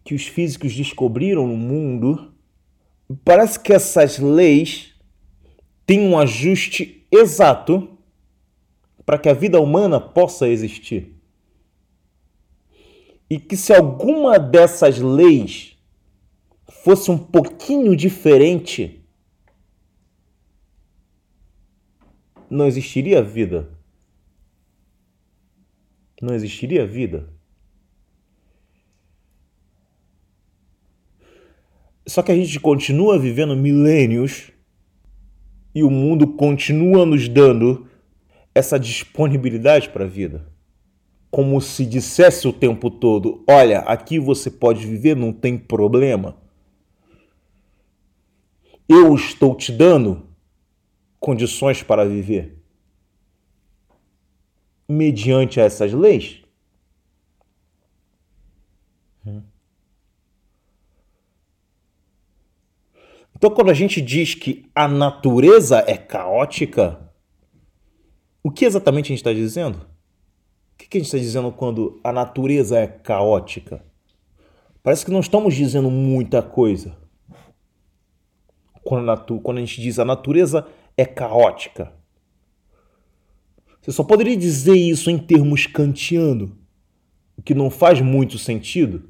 que 0.03 0.13
os 0.13 0.27
físicos 0.27 0.75
descobriram 0.75 1.47
no 1.47 1.55
mundo 1.55 2.33
parece 3.23 3.57
que 3.57 3.71
essas 3.71 4.19
leis 4.19 4.95
têm 5.85 6.01
um 6.01 6.19
ajuste 6.19 7.07
exato 7.09 7.97
para 9.05 9.17
que 9.17 9.29
a 9.29 9.33
vida 9.33 9.61
humana 9.61 9.97
possa 9.97 10.49
existir. 10.49 11.15
E 13.29 13.39
que 13.39 13.55
se 13.55 13.73
alguma 13.73 14.37
dessas 14.37 14.99
leis 14.99 15.72
fosse 16.83 17.09
um 17.09 17.17
pouquinho 17.17 17.95
diferente, 17.95 19.01
não 22.49 22.67
existiria 22.67 23.23
vida. 23.23 23.71
Não 26.21 26.35
existiria 26.35 26.85
vida. 26.85 27.29
Só 32.05 32.21
que 32.21 32.33
a 32.33 32.35
gente 32.35 32.59
continua 32.59 33.17
vivendo 33.17 33.55
milênios 33.55 34.51
e 35.73 35.83
o 35.83 35.89
mundo 35.89 36.33
continua 36.33 37.05
nos 37.05 37.29
dando 37.29 37.87
essa 38.53 38.77
disponibilidade 38.77 39.87
para 39.87 40.03
a 40.03 40.07
vida. 40.07 40.45
Como 41.31 41.61
se 41.61 41.85
dissesse 41.85 42.45
o 42.45 42.51
tempo 42.51 42.91
todo: 42.91 43.41
olha, 43.47 43.79
aqui 43.79 44.19
você 44.19 44.51
pode 44.51 44.85
viver, 44.85 45.15
não 45.15 45.31
tem 45.31 45.57
problema. 45.57 46.42
Eu 48.87 49.15
estou 49.15 49.55
te 49.55 49.71
dando 49.71 50.27
condições 51.19 51.81
para 51.81 52.05
viver. 52.05 52.57
Mediante 54.89 55.59
essas 55.59 55.93
leis. 55.93 56.43
Hum. 59.25 59.41
Então, 63.35 63.49
quando 63.49 63.71
a 63.71 63.73
gente 63.73 64.01
diz 64.01 64.35
que 64.35 64.69
a 64.75 64.87
natureza 64.87 65.83
é 65.87 65.97
caótica, 65.97 67.09
o 68.43 68.51
que 68.51 68.65
exatamente 68.65 69.05
a 69.05 69.09
gente 69.09 69.19
está 69.19 69.31
dizendo? 69.31 69.77
O 69.77 70.77
que 70.77 70.97
a 70.97 70.99
gente 70.99 71.07
está 71.07 71.17
dizendo 71.17 71.51
quando 71.53 72.01
a 72.03 72.11
natureza 72.11 72.77
é 72.77 72.85
caótica? 72.85 73.83
Parece 74.83 75.05
que 75.05 75.11
não 75.11 75.21
estamos 75.21 75.55
dizendo 75.55 75.89
muita 75.89 76.41
coisa. 76.41 77.02
Quando 78.83 79.09
a, 79.09 79.17
quando 79.17 79.57
a 79.57 79.61
gente 79.61 79.81
diz 79.81 79.99
a 79.99 80.05
natureza 80.05 80.67
é 80.97 81.05
caótica. 81.05 81.91
Você 83.81 83.91
só 83.91 84.03
poderia 84.03 84.37
dizer 84.37 84.75
isso 84.75 85.09
em 85.09 85.17
termos 85.17 85.65
kantiano, 85.65 86.57
o 87.37 87.41
que 87.41 87.53
não 87.53 87.69
faz 87.69 87.99
muito 87.99 88.37
sentido. 88.37 89.09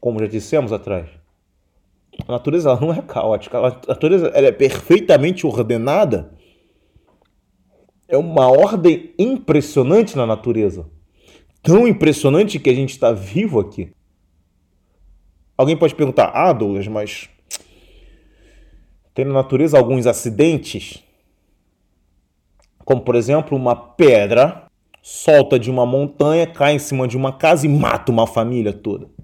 Como 0.00 0.20
já 0.20 0.26
dissemos 0.26 0.72
atrás. 0.72 1.08
A 2.26 2.32
natureza 2.32 2.78
não 2.80 2.92
é 2.92 3.02
caótica, 3.02 3.58
a 3.58 3.70
natureza 3.88 4.30
é 4.32 4.52
perfeitamente 4.52 5.44
ordenada. 5.46 6.32
É 8.06 8.16
uma 8.16 8.48
ordem 8.48 9.12
impressionante 9.18 10.16
na 10.16 10.24
natureza. 10.24 10.88
Tão 11.62 11.88
impressionante 11.88 12.60
que 12.60 12.70
a 12.70 12.74
gente 12.74 12.90
está 12.90 13.10
vivo 13.10 13.58
aqui. 13.58 13.90
Alguém 15.58 15.76
pode 15.76 15.96
perguntar, 15.96 16.30
ah, 16.32 16.52
Douglas, 16.52 16.86
mas 16.86 17.28
tem 19.16 19.24
na 19.24 19.32
natureza 19.32 19.76
alguns 19.76 20.06
acidentes, 20.06 21.02
como 22.84 23.00
por 23.00 23.16
exemplo 23.16 23.58
uma 23.58 23.74
pedra 23.74 24.66
solta 25.02 25.58
de 25.58 25.68
uma 25.68 25.84
montanha, 25.84 26.46
cai 26.46 26.74
em 26.74 26.78
cima 26.78 27.08
de 27.08 27.16
uma 27.16 27.32
casa 27.32 27.66
e 27.66 27.68
mata 27.68 28.12
uma 28.12 28.28
família 28.28 28.72
toda 28.72 29.16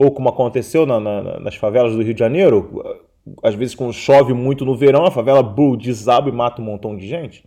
ou 0.00 0.10
como 0.10 0.30
aconteceu 0.30 0.86
na, 0.86 0.98
na, 0.98 1.38
nas 1.40 1.56
favelas 1.56 1.92
do 1.92 2.02
Rio 2.02 2.14
de 2.14 2.20
Janeiro, 2.20 2.98
às 3.42 3.54
vezes 3.54 3.74
quando 3.74 3.92
chove 3.92 4.32
muito 4.32 4.64
no 4.64 4.74
verão, 4.74 5.04
a 5.04 5.10
favela 5.10 5.42
bull, 5.42 5.76
desaba 5.76 6.30
e 6.30 6.32
mata 6.32 6.62
um 6.62 6.64
montão 6.64 6.96
de 6.96 7.06
gente. 7.06 7.46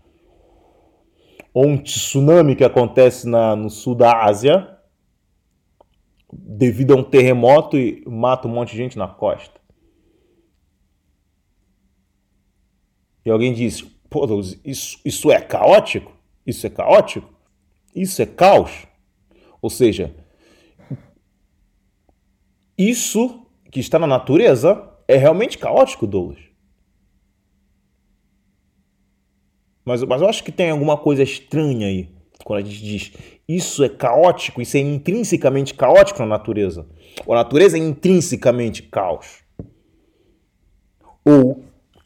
Ou 1.51 1.65
um 1.65 1.77
tsunami 1.77 2.55
que 2.55 2.63
acontece 2.63 3.27
na, 3.27 3.55
no 3.55 3.71
sul 3.71 3.95
da 3.95 4.23
Ásia, 4.23 4.69
devido 6.31 6.93
a 6.93 6.97
um 6.97 7.03
terremoto 7.03 7.75
e 7.75 8.03
mata 8.05 8.47
um 8.47 8.51
monte 8.51 8.73
de 8.73 8.77
gente 8.77 8.99
na 8.99 9.07
costa. 9.07 9.59
E 13.25 13.29
alguém 13.29 13.53
diz, 13.53 13.81
pô, 14.09 14.25
isso, 14.63 14.99
isso 15.03 15.31
é 15.31 15.39
caótico? 15.39 16.11
Isso 16.45 16.65
é 16.67 16.69
caótico? 16.69 17.31
Isso 17.95 18.21
é 18.21 18.25
caos? 18.25 18.87
Ou 19.61 19.69
seja, 19.69 20.13
isso 22.77 23.45
que 23.71 23.79
está 23.79 23.97
na 23.97 24.07
natureza 24.07 24.89
é 25.07 25.15
realmente 25.15 25.57
caótico, 25.57 26.05
Douglas. 26.05 26.41
Mas, 29.85 30.03
mas 30.03 30.21
eu 30.21 30.29
acho 30.29 30.43
que 30.43 30.51
tem 30.51 30.69
alguma 30.69 30.97
coisa 30.97 31.23
estranha 31.23 31.87
aí 31.87 32.13
quando 32.43 32.59
a 32.59 32.69
gente 32.69 32.83
diz 32.83 33.11
isso 33.47 33.83
é 33.83 33.89
caótico, 33.89 34.61
isso 34.61 34.77
é 34.77 34.79
intrinsecamente 34.79 35.73
caótico 35.73 36.19
na 36.19 36.25
natureza. 36.25 36.85
Ou 37.25 37.33
a 37.33 37.37
natureza 37.37 37.77
é 37.77 37.79
intrinsecamente 37.79 38.83
caos. 38.83 39.43
Ou 41.25 41.63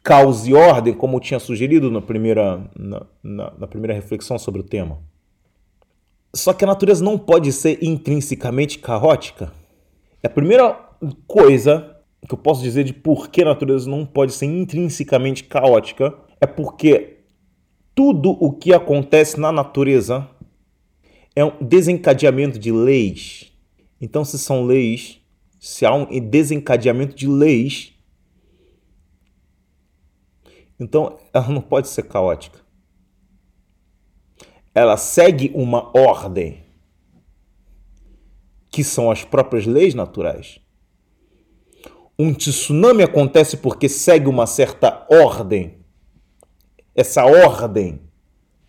caos 0.08 0.48
e 0.48 0.54
ordem, 0.54 0.94
como 0.94 1.20
tinha 1.20 1.38
sugerido 1.38 1.92
na 1.92 2.02
primeira, 2.02 2.66
na, 2.80 3.06
na, 3.22 3.54
na 3.60 3.68
primeira 3.68 3.94
reflexão 3.94 4.40
sobre 4.40 4.62
o 4.62 4.64
tema. 4.64 5.00
Só 6.34 6.54
que 6.54 6.64
a 6.64 6.68
natureza 6.68 7.04
não 7.04 7.18
pode 7.18 7.52
ser 7.52 7.84
intrinsecamente 7.84 8.80
caótica. 8.80 9.52
A 10.24 10.30
primeira 10.30 10.72
coisa 11.28 11.98
que 12.26 12.34
eu 12.34 12.38
posso 12.38 12.62
dizer 12.64 12.86
de 12.86 12.94
por 12.94 13.28
que 13.28 13.42
a 13.42 13.48
natureza 13.48 13.90
não 13.90 14.06
pode 14.06 14.32
ser 14.32 14.46
intrinsecamente 14.46 15.44
caótica 15.44 16.14
é 16.40 16.48
porque 16.48 17.18
tudo 17.94 18.32
o 18.40 18.54
que 18.54 18.74
acontece 18.74 19.38
na 19.38 19.52
natureza 19.52 20.26
é 21.36 21.44
um 21.44 21.52
desencadeamento 21.60 22.58
de 22.58 22.72
leis. 22.72 23.52
Então, 24.00 24.24
se 24.24 24.40
são 24.40 24.64
leis, 24.64 25.20
se 25.60 25.86
há 25.86 25.94
um 25.94 26.06
desencadeamento 26.30 27.14
de 27.14 27.28
leis, 27.28 27.97
então 30.80 31.18
ela 31.34 31.50
não 31.50 31.62
pode 31.62 31.88
ser 31.88 32.04
caótica. 32.04 32.60
Ela 34.74 34.96
segue 34.96 35.52
uma 35.56 35.92
ordem 35.98 36.64
que 38.70 38.84
são 38.84 39.10
as 39.10 39.24
próprias 39.24 39.66
leis 39.66 39.96
naturais. 39.96 40.60
Um 42.20 42.34
tsunami 42.34 43.04
acontece 43.04 43.58
porque 43.58 43.90
segue 43.90 44.28
uma 44.28 44.46
certa 44.46 45.06
ordem. 45.10 45.78
Essa 46.96 47.26
ordem 47.26 48.02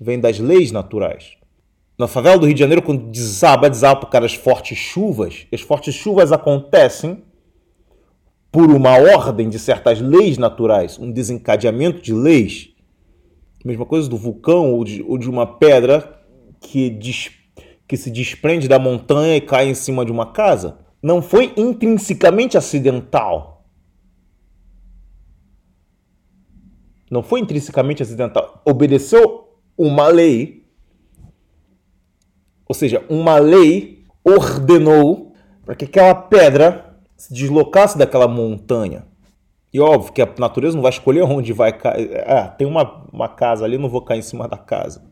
vem 0.01 0.19
das 0.19 0.39
leis 0.39 0.71
naturais. 0.71 1.37
Na 1.99 2.07
favela 2.07 2.39
do 2.39 2.47
Rio 2.47 2.55
de 2.55 2.61
Janeiro, 2.61 2.83
quando 2.83 3.11
desaba, 3.11 3.69
desaba 3.69 4.01
por 4.01 4.09
causa 4.09 4.29
das 4.29 4.35
fortes 4.35 4.79
chuvas, 4.79 5.47
as 5.53 5.61
fortes 5.61 5.95
chuvas 5.95 6.31
acontecem 6.31 7.25
por 8.51 8.71
uma 8.71 8.97
ordem 8.97 9.49
de 9.49 9.59
certas 9.59 10.01
leis 10.01 10.39
naturais, 10.39 10.99
um 10.99 11.11
desencadeamento 11.11 12.01
de 12.01 12.13
leis. 12.13 12.71
Mesma 13.65 13.85
coisa 13.85 14.09
do 14.09 14.17
vulcão 14.17 14.73
ou 14.73 14.85
de, 14.85 15.03
ou 15.03 15.19
de 15.19 15.29
uma 15.29 15.47
pedra 15.47 16.23
que 16.61 16.91
dispara 16.91 17.39
que 17.89 17.97
se 17.97 18.11
desprende 18.11 18.69
da 18.69 18.79
montanha 18.79 19.37
e 19.37 19.41
cai 19.41 19.67
em 19.67 19.75
cima 19.75 20.05
de 20.05 20.13
uma 20.13 20.31
casa, 20.31 20.79
não 21.03 21.23
foi 21.23 21.55
intrinsecamente 21.57 22.59
acidental. 22.59 23.65
Não 27.11 27.23
foi 27.23 27.41
intrinsecamente 27.41 28.03
acidental. 28.03 28.61
Obedeceu 28.67 29.59
uma 29.77 30.09
lei. 30.09 30.67
Ou 32.67 32.75
seja, 32.75 33.03
uma 33.09 33.39
lei 33.39 34.05
ordenou 34.23 35.33
para 35.65 35.75
que 35.75 35.87
aquela 35.87 36.15
pedra 36.15 36.88
se 37.19 37.35
deslocasse 37.35 37.99
daquela 37.99 38.29
montanha. 38.29 39.05
E 39.75 39.81
óbvio 39.81 40.13
que 40.13 40.23
a 40.23 40.35
natureza 40.39 40.77
não 40.77 40.83
vai 40.83 40.91
escolher 40.91 41.23
onde 41.29 41.53
vai 41.53 41.73
cair. 41.73 42.25
Ah, 42.27 42.47
tem 42.49 42.67
uma, 42.67 43.05
uma 43.13 43.29
casa 43.29 43.65
ali, 43.65 43.77
não 43.77 43.89
vou 43.89 44.01
cair 44.01 44.21
em 44.21 44.23
cima 44.23 44.49
da 44.49 44.57
casa. 44.57 45.05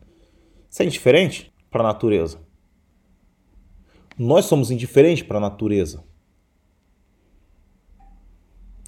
Isso 0.69 0.81
é 0.81 0.85
indiferente 0.85 1.53
para 1.69 1.81
a 1.81 1.87
natureza. 1.87 2.39
Nós 4.17 4.45
somos 4.45 4.71
indiferentes 4.71 5.21
para 5.21 5.37
a 5.37 5.41
natureza. 5.41 6.03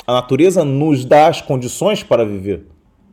A 0.08 0.14
natureza 0.14 0.64
nos 0.66 1.06
dá 1.06 1.28
as 1.28 1.40
condições 1.40 2.02
para 2.02 2.26
viver. 2.26 2.66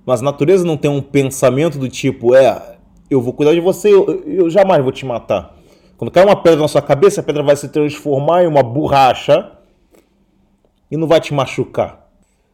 Mas 0.06 0.22
a 0.22 0.24
natureza 0.24 0.64
não 0.64 0.76
tem 0.76 0.90
um 0.90 1.02
pensamento 1.02 1.78
do 1.78 1.88
tipo, 1.88 2.34
é, 2.34 2.78
eu 3.10 3.20
vou 3.20 3.32
cuidar 3.34 3.52
de 3.52 3.60
você, 3.60 3.92
eu, 3.92 4.22
eu 4.24 4.48
jamais 4.48 4.82
vou 4.82 4.92
te 4.92 5.04
matar. 5.04 5.54
Quando 5.98 6.10
cai 6.10 6.24
uma 6.24 6.40
pedra 6.40 6.60
na 6.60 6.68
sua 6.68 6.80
cabeça, 6.80 7.20
a 7.20 7.24
pedra 7.24 7.42
vai 7.42 7.56
se 7.56 7.68
transformar 7.68 8.44
em 8.44 8.46
uma 8.46 8.62
borracha 8.62 9.55
e 10.90 10.96
não 10.96 11.06
vai 11.06 11.20
te 11.20 11.32
machucar. 11.32 12.06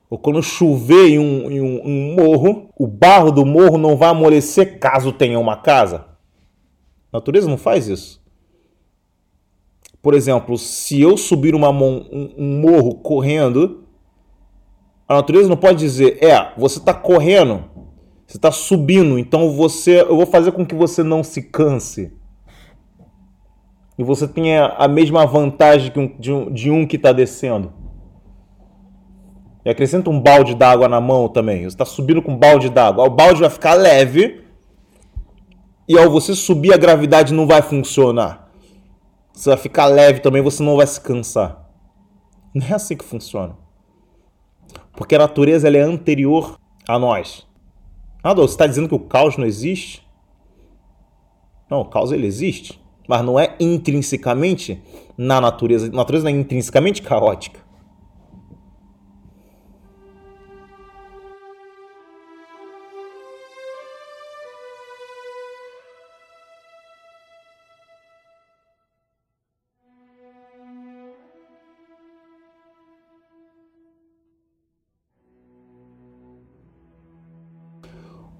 Ou 0.08 0.18
quando 0.18 0.42
chover 0.42 1.08
em 1.08 1.18
um, 1.18 1.50
em 1.50 1.60
um, 1.60 1.80
um 1.86 2.14
morro, 2.14 2.68
o 2.78 2.86
barro 2.86 3.30
do 3.30 3.46
morro 3.46 3.78
não 3.78 3.96
vai 3.96 4.10
amolecer 4.10 4.78
caso 4.78 5.12
tenha 5.12 5.38
uma 5.38 5.56
casa. 5.56 6.04
A 7.10 7.16
natureza 7.16 7.48
não 7.48 7.56
faz 7.56 7.88
isso. 7.88 8.22
Por 10.02 10.14
exemplo, 10.14 10.58
se 10.58 11.00
eu 11.00 11.16
subir 11.16 11.54
uma, 11.54 11.70
um, 11.70 12.34
um 12.36 12.60
morro 12.60 12.96
correndo, 12.96 13.84
a 15.08 15.14
natureza 15.14 15.48
não 15.48 15.56
pode 15.56 15.78
dizer, 15.78 16.22
é, 16.22 16.52
você 16.58 16.78
está 16.78 16.92
correndo, 16.92 17.64
você 18.26 18.36
está 18.36 18.50
subindo, 18.50 19.18
então 19.18 19.52
você, 19.52 20.00
eu 20.00 20.16
vou 20.16 20.26
fazer 20.26 20.52
com 20.52 20.66
que 20.66 20.74
você 20.74 21.02
não 21.02 21.22
se 21.22 21.42
canse. 21.42 22.12
E 23.96 24.02
você 24.02 24.26
tenha 24.26 24.66
a 24.66 24.88
mesma 24.88 25.24
vantagem 25.24 25.92
de, 26.18 26.30
um, 26.30 26.52
de 26.52 26.70
um 26.70 26.86
que 26.86 26.96
está 26.96 27.12
descendo. 27.12 27.72
E 29.64 29.70
acrescenta 29.70 30.10
um 30.10 30.20
balde 30.20 30.54
d'água 30.54 30.88
na 30.88 31.00
mão 31.00 31.28
também. 31.28 31.62
Você 31.62 31.68
está 31.68 31.84
subindo 31.84 32.20
com 32.20 32.32
um 32.32 32.36
balde 32.36 32.68
d'água. 32.68 33.04
O 33.04 33.10
balde 33.10 33.40
vai 33.40 33.50
ficar 33.50 33.74
leve. 33.74 34.42
E 35.88 35.98
ao 35.98 36.10
você 36.10 36.34
subir, 36.34 36.72
a 36.72 36.76
gravidade 36.76 37.32
não 37.32 37.46
vai 37.46 37.62
funcionar. 37.62 38.50
Você 39.32 39.50
vai 39.50 39.58
ficar 39.58 39.86
leve 39.86 40.20
também, 40.20 40.42
você 40.42 40.62
não 40.62 40.76
vai 40.76 40.86
se 40.86 41.00
cansar. 41.00 41.68
Não 42.54 42.66
é 42.66 42.74
assim 42.74 42.96
que 42.96 43.04
funciona. 43.04 43.56
Porque 44.92 45.14
a 45.14 45.18
natureza 45.18 45.68
ela 45.68 45.78
é 45.78 45.82
anterior 45.82 46.58
a 46.86 46.98
nós. 46.98 47.46
Ah, 48.22 48.34
você 48.34 48.54
está 48.54 48.66
dizendo 48.66 48.88
que 48.88 48.94
o 48.94 49.00
caos 49.00 49.36
não 49.36 49.46
existe? 49.46 50.06
Não, 51.68 51.80
o 51.80 51.84
caos 51.86 52.12
ele 52.12 52.26
existe, 52.26 52.78
mas 53.08 53.24
não 53.24 53.40
é 53.40 53.56
intrinsecamente 53.58 54.82
na 55.16 55.40
natureza. 55.40 55.86
A 55.86 55.96
natureza 55.96 56.24
não 56.24 56.30
é 56.30 56.38
intrinsecamente 56.38 57.00
caótica. 57.00 57.60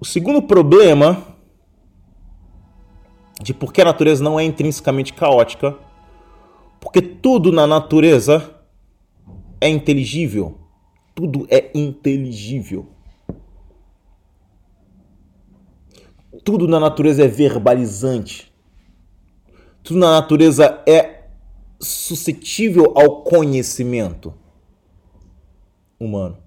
O 0.03 0.05
segundo 0.05 0.41
problema 0.41 1.25
de 3.41 3.53
por 3.53 3.71
que 3.71 3.81
a 3.81 3.85
natureza 3.85 4.21
não 4.21 4.37
é 4.37 4.43
intrinsecamente 4.43 5.13
caótica, 5.13 5.77
porque 6.81 7.01
tudo 7.01 7.53
na 7.53 7.65
natureza 7.65 8.53
é 9.61 9.69
inteligível. 9.69 10.57
Tudo 11.15 11.47
é 11.49 11.71
inteligível. 11.73 12.89
tudo 16.43 16.67
na 16.67 16.81
natureza 16.81 17.23
é 17.23 17.27
verbalizante. 17.29 18.51
Tudo 19.81 20.01
na 20.01 20.11
natureza 20.11 20.83
é 20.85 21.27
suscetível 21.79 22.91
ao 22.93 23.21
conhecimento 23.21 24.33
humano. 25.97 26.37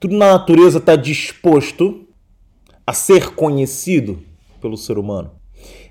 Tudo 0.00 0.16
na 0.16 0.32
natureza 0.32 0.78
está 0.78 0.96
disposto 0.96 2.03
a 2.86 2.92
ser 2.92 3.34
conhecido 3.34 4.22
pelo 4.60 4.76
ser 4.76 4.98
humano. 4.98 5.32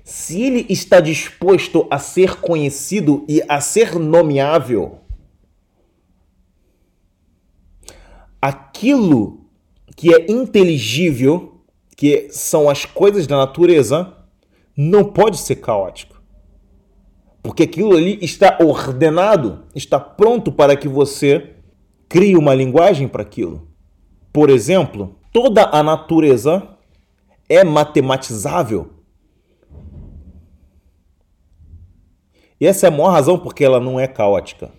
Se 0.04 0.42
ele 0.42 0.66
está 0.68 1.00
disposto 1.00 1.86
a 1.90 1.98
ser 1.98 2.36
conhecido 2.36 3.24
e 3.28 3.42
a 3.48 3.60
ser 3.60 3.98
nomeável, 3.98 4.98
aquilo 8.40 9.46
que 9.96 10.14
é 10.14 10.30
inteligível, 10.30 11.62
que 11.96 12.28
são 12.30 12.68
as 12.68 12.84
coisas 12.84 13.26
da 13.26 13.36
natureza, 13.36 14.12
não 14.76 15.04
pode 15.04 15.38
ser 15.38 15.56
caótico. 15.56 16.20
Porque 17.42 17.62
aquilo 17.62 17.96
ali 17.96 18.18
está 18.20 18.58
ordenado, 18.60 19.64
está 19.74 19.98
pronto 19.98 20.50
para 20.50 20.76
que 20.76 20.88
você 20.88 21.54
crie 22.08 22.36
uma 22.36 22.54
linguagem 22.54 23.08
para 23.08 23.22
aquilo. 23.22 23.68
Por 24.32 24.50
exemplo, 24.50 25.16
toda 25.32 25.64
a 25.64 25.82
natureza 25.82 26.73
é 27.48 27.62
matematizável. 27.64 28.90
E 32.60 32.66
essa 32.66 32.86
é 32.86 32.88
a 32.88 32.90
maior 32.90 33.10
razão 33.10 33.38
porque 33.38 33.64
ela 33.64 33.80
não 33.80 33.98
é 33.98 34.06
caótica. 34.06 34.72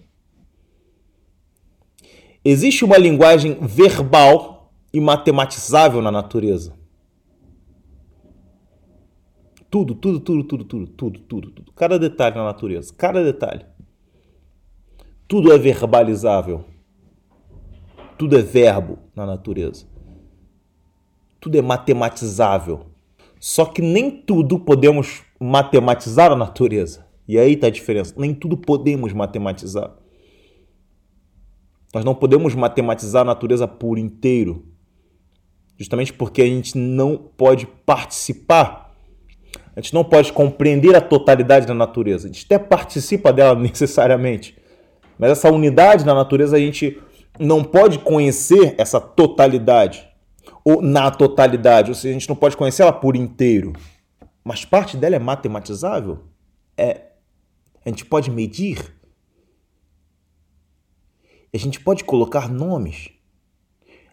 Existe 2.43 2.85
uma 2.85 2.97
linguagem 2.97 3.57
verbal 3.61 4.71
e 4.93 4.99
matematizável 4.99 6.01
na 6.01 6.11
natureza. 6.11 6.73
Tudo, 9.69 9.93
tudo, 9.95 10.19
tudo, 10.19 10.43
tudo, 10.43 10.63
tudo, 10.63 10.87
tudo, 10.87 11.19
tudo, 11.19 11.51
tudo. 11.51 11.71
Cada 11.73 11.99
detalhe 11.99 12.35
na 12.35 12.45
natureza, 12.45 12.93
cada 12.95 13.23
detalhe. 13.23 13.65
Tudo 15.27 15.51
é 15.51 15.57
verbalizável. 15.57 16.63
Tudo 18.17 18.37
é 18.37 18.41
verbo 18.41 18.99
na 19.15 19.25
natureza. 19.25 19.85
Tudo 21.45 21.59
é 21.59 21.61
matematizável. 21.61 22.87
Só 23.39 23.65
que 23.65 23.79
nem 23.79 24.09
tudo 24.09 24.57
podemos 24.57 25.21
matematizar 25.39 26.31
a 26.31 26.35
natureza. 26.35 27.05
E 27.27 27.37
aí 27.37 27.53
está 27.53 27.67
a 27.67 27.69
diferença. 27.69 28.15
Nem 28.17 28.33
tudo 28.33 28.57
podemos 28.57 29.13
matematizar. 29.13 29.91
Nós 31.93 32.03
não 32.03 32.15
podemos 32.15 32.55
matematizar 32.55 33.21
a 33.21 33.25
natureza 33.25 33.67
por 33.67 33.99
inteiro. 33.99 34.65
Justamente 35.77 36.11
porque 36.11 36.41
a 36.41 36.45
gente 36.47 36.75
não 36.75 37.15
pode 37.15 37.67
participar 37.85 38.83
a 39.75 39.81
gente 39.81 39.93
não 39.93 40.03
pode 40.03 40.33
compreender 40.33 40.95
a 40.95 41.01
totalidade 41.01 41.67
da 41.67 41.73
natureza. 41.73 42.27
A 42.27 42.31
gente 42.31 42.45
até 42.45 42.57
participa 42.57 43.31
dela 43.31 43.53
necessariamente. 43.59 44.57
Mas 45.19 45.31
essa 45.31 45.51
unidade 45.51 46.05
na 46.05 46.15
natureza 46.15 46.55
a 46.55 46.59
gente 46.59 46.99
não 47.37 47.63
pode 47.63 47.99
conhecer 47.99 48.73
essa 48.79 48.99
totalidade. 48.99 50.14
Ou 50.63 50.81
na 50.81 51.11
totalidade. 51.11 51.91
Ou 51.91 51.95
seja, 51.95 52.09
a 52.09 52.19
gente 52.19 52.29
não 52.29 52.35
pode 52.35 52.57
conhecer 52.57 52.81
ela 52.81 52.93
por 52.93 53.15
inteiro. 53.15 53.73
Mas 54.43 54.65
parte 54.65 54.97
dela 54.97 55.15
é 55.15 55.19
matematizável. 55.19 56.23
É. 56.77 57.11
A 57.85 57.89
gente 57.89 58.05
pode 58.05 58.31
medir. 58.31 58.93
A 61.53 61.57
gente 61.57 61.79
pode 61.79 62.03
colocar 62.03 62.49
nomes. 62.49 63.09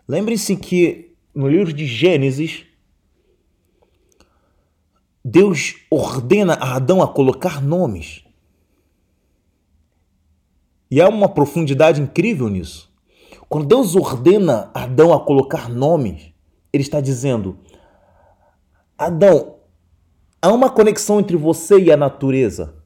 Lembre-se 0.07 0.57
que 0.57 1.15
no 1.35 1.49
livro 1.49 1.73
de 1.73 1.87
Gênesis 1.87 2.65
Deus 5.25 5.77
ordena 5.89 6.55
a 6.55 6.75
Adão 6.77 7.01
a 7.01 7.09
colocar 7.09 7.63
nomes. 7.63 8.25
E 10.91 11.01
há 11.01 11.09
uma 11.09 11.29
profundidade 11.29 12.03
incrível 12.03 12.49
nisso. 12.49 12.92
Quando 13.53 13.67
Deus 13.67 13.95
ordena 13.95 14.71
Adão 14.73 15.13
a 15.13 15.21
colocar 15.21 15.69
nomes, 15.69 16.33
ele 16.73 16.83
está 16.83 17.03
dizendo: 17.03 17.59
Adão, 18.97 19.57
há 20.41 20.51
uma 20.51 20.71
conexão 20.71 21.21
entre 21.21 21.37
você 21.37 21.79
e 21.79 21.93
a 21.93 21.97
natureza. 21.99 22.83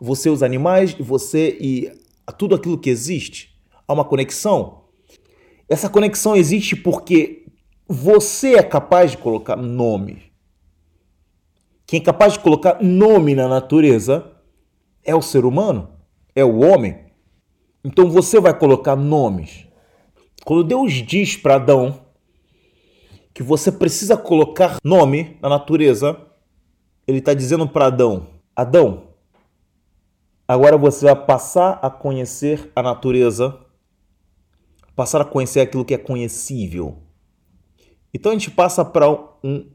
Você 0.00 0.28
e 0.28 0.32
os 0.32 0.42
animais, 0.42 0.94
você 0.94 1.56
e 1.60 1.92
tudo 2.36 2.56
aquilo 2.56 2.76
que 2.76 2.90
existe. 2.90 3.56
Há 3.86 3.92
uma 3.92 4.04
conexão. 4.04 4.86
Essa 5.68 5.88
conexão 5.88 6.34
existe 6.34 6.74
porque 6.74 7.46
você 7.86 8.56
é 8.56 8.64
capaz 8.64 9.12
de 9.12 9.18
colocar 9.18 9.54
nomes. 9.54 10.24
Quem 11.86 12.00
é 12.00 12.02
capaz 12.02 12.32
de 12.32 12.40
colocar 12.40 12.82
nome 12.82 13.36
na 13.36 13.46
natureza 13.46 14.28
é 15.04 15.14
o 15.14 15.22
ser 15.22 15.44
humano, 15.44 15.88
é 16.34 16.44
o 16.44 16.58
homem. 16.62 17.01
Então 17.84 18.08
você 18.10 18.40
vai 18.40 18.56
colocar 18.56 18.94
nomes. 18.96 19.66
Quando 20.44 20.64
Deus 20.64 20.92
diz 20.92 21.36
para 21.36 21.56
Adão 21.56 22.06
que 23.34 23.42
você 23.42 23.72
precisa 23.72 24.16
colocar 24.16 24.78
nome 24.84 25.38
na 25.40 25.48
natureza, 25.48 26.20
ele 27.06 27.18
está 27.18 27.34
dizendo 27.34 27.68
para 27.68 27.86
Adão: 27.86 28.28
Adão, 28.54 29.08
agora 30.46 30.76
você 30.76 31.06
vai 31.06 31.26
passar 31.26 31.78
a 31.82 31.90
conhecer 31.90 32.70
a 32.74 32.82
natureza, 32.82 33.58
passar 34.94 35.20
a 35.20 35.24
conhecer 35.24 35.60
aquilo 35.60 35.84
que 35.84 35.94
é 35.94 35.98
conhecível. 35.98 36.98
Então 38.14 38.30
a 38.30 38.34
gente 38.34 38.50
passa 38.50 38.84
para 38.84 39.10
um 39.42 39.70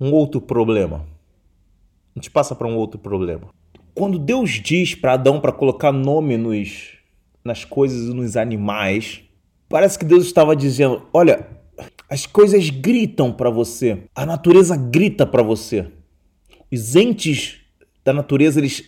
um 0.00 0.12
outro 0.12 0.40
problema. 0.40 1.04
A 2.14 2.18
gente 2.18 2.30
passa 2.30 2.54
para 2.54 2.66
um 2.66 2.76
outro 2.76 2.98
problema. 2.98 3.48
Quando 3.98 4.16
Deus 4.16 4.50
diz 4.62 4.94
para 4.94 5.14
Adão 5.14 5.40
para 5.40 5.50
colocar 5.50 5.90
nome 5.90 6.36
nos, 6.36 6.90
nas 7.44 7.64
coisas 7.64 8.08
e 8.08 8.14
nos 8.14 8.36
animais, 8.36 9.24
parece 9.68 9.98
que 9.98 10.04
Deus 10.04 10.24
estava 10.24 10.54
dizendo: 10.54 11.08
olha, 11.12 11.48
as 12.08 12.24
coisas 12.24 12.70
gritam 12.70 13.32
para 13.32 13.50
você, 13.50 14.04
a 14.14 14.24
natureza 14.24 14.76
grita 14.76 15.26
para 15.26 15.42
você. 15.42 15.90
Os 16.70 16.94
entes 16.94 17.58
da 18.04 18.12
natureza 18.12 18.60
eles 18.60 18.84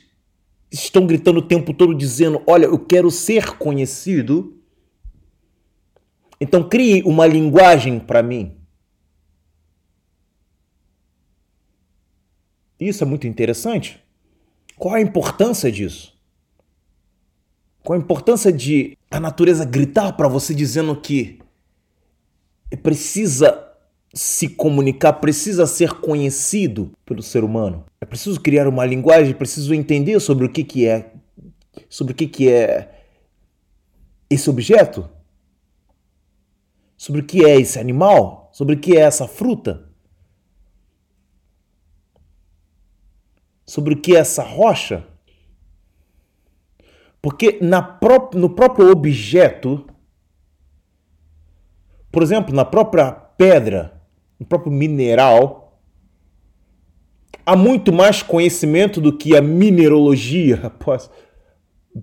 estão 0.71 1.05
gritando 1.09 1.41
o 1.41 1.49
tempo 1.49 1.75
todo 1.75 1.93
dizendo: 1.93 2.41
olha, 2.47 2.67
eu 2.67 2.79
quero 2.79 3.11
ser 3.11 3.59
conhecido. 3.59 4.63
Então 6.41 6.69
crie 6.69 7.03
uma 7.03 7.27
linguagem 7.27 7.99
para 7.99 8.23
mim. 8.23 8.59
Isso 12.79 13.03
é 13.03 13.07
muito 13.09 13.27
interessante. 13.27 14.01
Qual 14.81 14.95
a 14.95 15.01
importância 15.03 15.71
disso? 15.71 16.19
Qual 17.85 17.99
a 17.99 18.03
importância 18.03 18.51
de 18.51 18.97
a 19.11 19.21
natureza 19.21 19.63
gritar 19.63 20.13
para 20.13 20.27
você 20.27 20.55
dizendo 20.55 20.97
que 20.97 21.39
precisa 22.83 23.63
se 24.15 24.49
comunicar, 24.49 25.13
precisa 25.13 25.67
ser 25.67 25.93
conhecido 26.01 26.93
pelo 27.05 27.23
ser 27.23 27.45
humano? 27.45 27.85
É 28.01 28.07
preciso 28.07 28.41
criar 28.41 28.67
uma 28.67 28.87
linguagem, 28.87 29.35
preciso 29.35 29.75
entender 29.75 30.19
sobre 30.19 30.47
o 30.47 30.49
que, 30.49 30.65
que 30.65 30.87
é, 30.87 31.13
sobre 31.87 32.15
o 32.15 32.17
que, 32.17 32.27
que 32.27 32.49
é 32.49 33.05
esse 34.31 34.49
objeto, 34.49 35.07
sobre 36.97 37.21
o 37.21 37.25
que 37.27 37.45
é 37.45 37.61
esse 37.61 37.79
animal, 37.79 38.49
sobre 38.51 38.77
o 38.77 38.81
que 38.81 38.97
é 38.97 39.01
essa 39.01 39.29
fruta. 39.29 39.90
Sobre 43.71 43.95
o 43.95 43.97
que 43.97 44.17
é 44.17 44.19
essa 44.19 44.43
rocha? 44.43 45.05
Porque 47.23 47.61
na 47.63 47.81
pró 47.81 48.29
no 48.35 48.51
próprio 48.51 48.91
objeto, 48.91 49.87
por 52.11 52.21
exemplo, 52.21 52.53
na 52.53 52.65
própria 52.65 53.13
pedra, 53.13 54.03
no 54.41 54.45
próprio 54.45 54.73
mineral, 54.73 55.81
há 57.47 57.55
muito 57.55 57.93
mais 57.93 58.25
conhecimento 58.25 59.01
do 59.01 59.17
que 59.17 59.37
a 59.37 59.41
mineralogia 59.41 60.69
possa, 60.81 61.09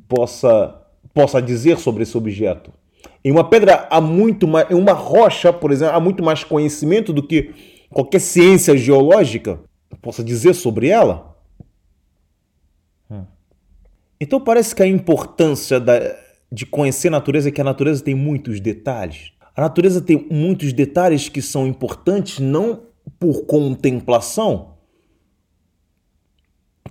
possa, 0.07 0.81
possa 1.13 1.41
dizer 1.41 1.79
sobre 1.79 2.03
esse 2.03 2.17
objeto. 2.17 2.71
Em 3.21 3.29
uma 3.29 3.43
pedra 3.43 3.89
há 3.91 3.99
muito 3.99 4.47
mais, 4.47 4.71
em 4.71 4.75
uma 4.75 4.93
rocha, 4.93 5.51
por 5.51 5.73
exemplo, 5.73 5.97
há 5.97 5.99
muito 5.99 6.23
mais 6.23 6.45
conhecimento 6.45 7.11
do 7.11 7.21
que 7.21 7.53
qualquer 7.89 8.21
ciência 8.21 8.77
geológica 8.77 9.59
possa 10.01 10.23
dizer 10.23 10.53
sobre 10.53 10.87
ela. 10.87 11.35
Então 14.19 14.39
parece 14.39 14.75
que 14.75 14.81
a 14.81 14.87
importância 14.87 15.79
da, 15.79 15.99
de 16.51 16.65
conhecer 16.65 17.09
a 17.09 17.11
natureza 17.11 17.49
é 17.49 17.51
que 17.51 17.61
a 17.61 17.63
natureza 17.63 18.03
tem 18.03 18.15
muitos 18.15 18.59
detalhes. 18.59 19.31
A 19.55 19.61
natureza 19.61 20.01
tem 20.01 20.27
muitos 20.29 20.73
detalhes 20.73 21.29
que 21.29 21.41
são 21.41 21.67
importantes 21.67 22.39
não 22.39 22.83
por 23.19 23.45
contemplação, 23.45 24.75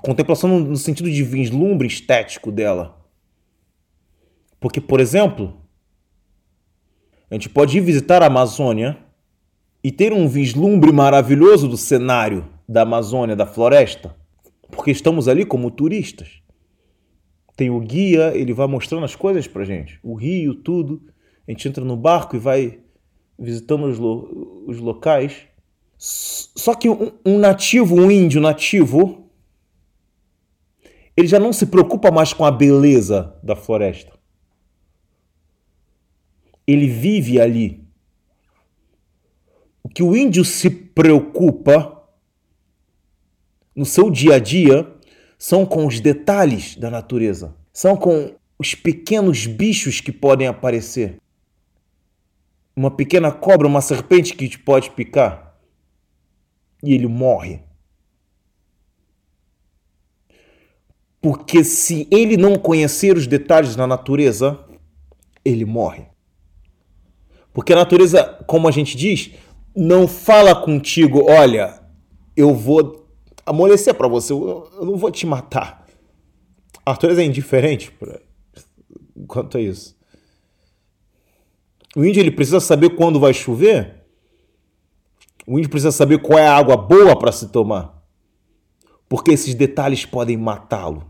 contemplação 0.01 0.59
no 0.61 0.77
sentido 0.77 1.11
de 1.11 1.23
vislumbre 1.23 1.87
estético 1.87 2.51
dela. 2.51 2.97
Porque, 4.59 4.81
por 4.81 5.01
exemplo, 5.01 5.61
a 7.31 7.35
gente 7.35 7.49
pode 7.49 7.77
ir 7.77 7.81
visitar 7.81 8.23
a 8.23 8.27
Amazônia 8.27 8.99
e 9.83 9.93
ter 9.93 10.12
um 10.12 10.29
vislumbre 10.29 10.93
maravilhoso 10.93 11.69
do 11.69 11.77
cenário 11.77 12.49
da 12.69 12.83
Amazônia, 12.83 13.37
da 13.37 13.47
floresta, 13.47 14.17
porque 14.71 14.91
estamos 14.91 15.29
ali 15.29 15.45
como 15.45 15.71
turistas. 15.71 16.41
Tem 17.57 17.71
o 17.71 17.81
guia, 17.81 18.37
ele 18.37 18.53
vai 18.53 18.66
mostrando 18.66 19.05
as 19.05 19.16
coisas 19.16 19.49
pra 19.49 19.64
gente, 19.64 19.99
o 20.03 20.14
rio, 20.14 20.55
tudo. 20.55 21.03
A 21.49 21.51
gente 21.51 21.66
entra 21.66 21.83
no 21.83 21.97
barco 21.97 22.37
e 22.37 22.38
vai 22.38 22.81
visitando 23.38 23.87
os, 23.87 23.99
lo 23.99 24.64
os 24.66 24.79
locais. 24.79 25.47
Só 25.97 26.75
que 26.75 26.88
um, 26.88 27.12
um 27.25 27.38
nativo, 27.38 27.95
um 27.95 28.11
índio 28.11 28.40
nativo, 28.40 29.31
ele 31.16 31.27
já 31.27 31.40
não 31.40 31.53
se 31.53 31.66
preocupa 31.66 32.11
mais 32.11 32.35
com 32.35 32.45
a 32.45 32.51
beleza 32.51 33.38
da 33.42 33.57
floresta. 33.57 34.12
Ele 36.66 36.87
vive 36.87 37.40
ali. 37.40 37.87
O 39.83 39.88
que 39.88 40.03
o 40.03 40.14
índio 40.14 40.45
se 40.45 40.69
preocupa 40.69 42.05
no 43.75 43.87
seu 43.87 44.11
dia 44.11 44.35
a 44.35 44.38
dia 44.38 44.96
são 45.38 45.66
com 45.66 45.87
os 45.87 46.01
detalhes 46.01 46.77
da 46.77 46.90
natureza, 46.90 47.55
são 47.72 47.96
com 47.96 48.35
os 48.59 48.75
pequenos 48.75 49.46
bichos 49.46 50.01
que 50.01 50.12
podem 50.12 50.46
aparecer. 50.46 51.20
Uma 52.75 52.90
pequena 52.90 53.31
cobra, 53.33 53.66
uma 53.66 53.81
serpente 53.81 54.35
que 54.35 54.49
te 54.49 54.59
pode 54.59 54.90
picar 54.90 55.57
e 56.83 56.94
ele 56.94 57.07
morre. 57.07 57.61
Porque 61.20 61.64
se 61.64 62.07
ele 62.11 62.37
não 62.37 62.57
conhecer 62.57 63.16
os 63.16 63.27
detalhes 63.27 63.75
da 63.75 63.87
natureza, 63.87 64.64
ele 65.44 65.64
morre. 65.64 66.07
Porque 67.53 67.72
a 67.72 67.77
natureza, 67.77 68.22
como 68.46 68.68
a 68.68 68.70
gente 68.70 68.96
diz, 68.96 69.33
não 69.75 70.07
fala 70.07 70.55
contigo, 70.55 71.25
olha, 71.29 71.83
eu 72.37 72.55
vou 72.55 73.06
amolecer 73.47 73.95
para 73.95 74.09
você, 74.09 74.33
eu, 74.33 74.69
não 74.83 74.97
vou 74.97 75.11
te 75.11 75.25
matar. 75.25 75.87
A 76.85 76.93
é 76.93 77.25
indiferente 77.25 77.91
pra, 77.93 78.21
quanto 79.27 79.57
a 79.57 79.61
isso. 79.61 79.97
O 81.97 82.05
índio 82.05 82.21
ele 82.21 82.31
precisa 82.31 82.61
saber 82.61 82.91
quando 82.91 83.19
vai 83.19 83.33
chover. 83.33 84.05
O 85.47 85.59
índio 85.59 85.71
precisa 85.71 85.93
saber 85.93 86.21
qual 86.21 86.39
é 86.39 86.47
a 86.47 86.57
água 86.57 86.77
boa 86.77 87.19
para 87.19 87.33
se 87.33 87.49
tomar. 87.49 88.05
Porque 89.09 89.31
esses 89.31 89.55
detalhes 89.55 90.05
podem 90.05 90.37
matá-lo. 90.37 91.07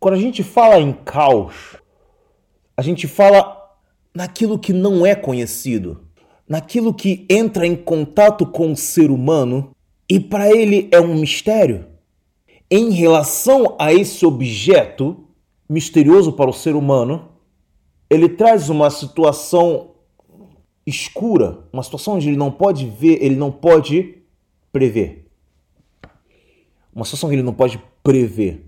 Quando 0.00 0.14
a 0.14 0.18
gente 0.20 0.42
fala 0.42 0.78
em 0.80 0.92
caos, 0.92 1.76
a 2.76 2.82
gente 2.82 3.06
fala 3.06 3.78
naquilo 4.14 4.58
que 4.58 4.72
não 4.72 5.06
é 5.06 5.14
conhecido, 5.14 6.03
naquilo 6.48 6.92
que 6.92 7.26
entra 7.28 7.66
em 7.66 7.74
contato 7.74 8.46
com 8.46 8.72
o 8.72 8.76
ser 8.76 9.10
humano 9.10 9.74
e 10.08 10.20
para 10.20 10.50
ele 10.50 10.88
é 10.92 11.00
um 11.00 11.14
mistério. 11.14 11.86
Em 12.70 12.90
relação 12.90 13.76
a 13.78 13.92
esse 13.92 14.24
objeto 14.26 15.28
misterioso 15.68 16.32
para 16.32 16.50
o 16.50 16.52
ser 16.52 16.74
humano, 16.74 17.30
ele 18.10 18.28
traz 18.28 18.68
uma 18.68 18.90
situação 18.90 19.94
escura, 20.86 21.64
uma 21.72 21.82
situação 21.82 22.14
onde 22.14 22.28
ele 22.28 22.36
não 22.36 22.50
pode 22.50 22.86
ver, 22.86 23.22
ele 23.22 23.36
não 23.36 23.50
pode 23.50 24.22
prever. 24.70 25.26
Uma 26.94 27.04
situação 27.04 27.28
que 27.28 27.36
ele 27.36 27.42
não 27.42 27.54
pode 27.54 27.82
prever. 28.02 28.66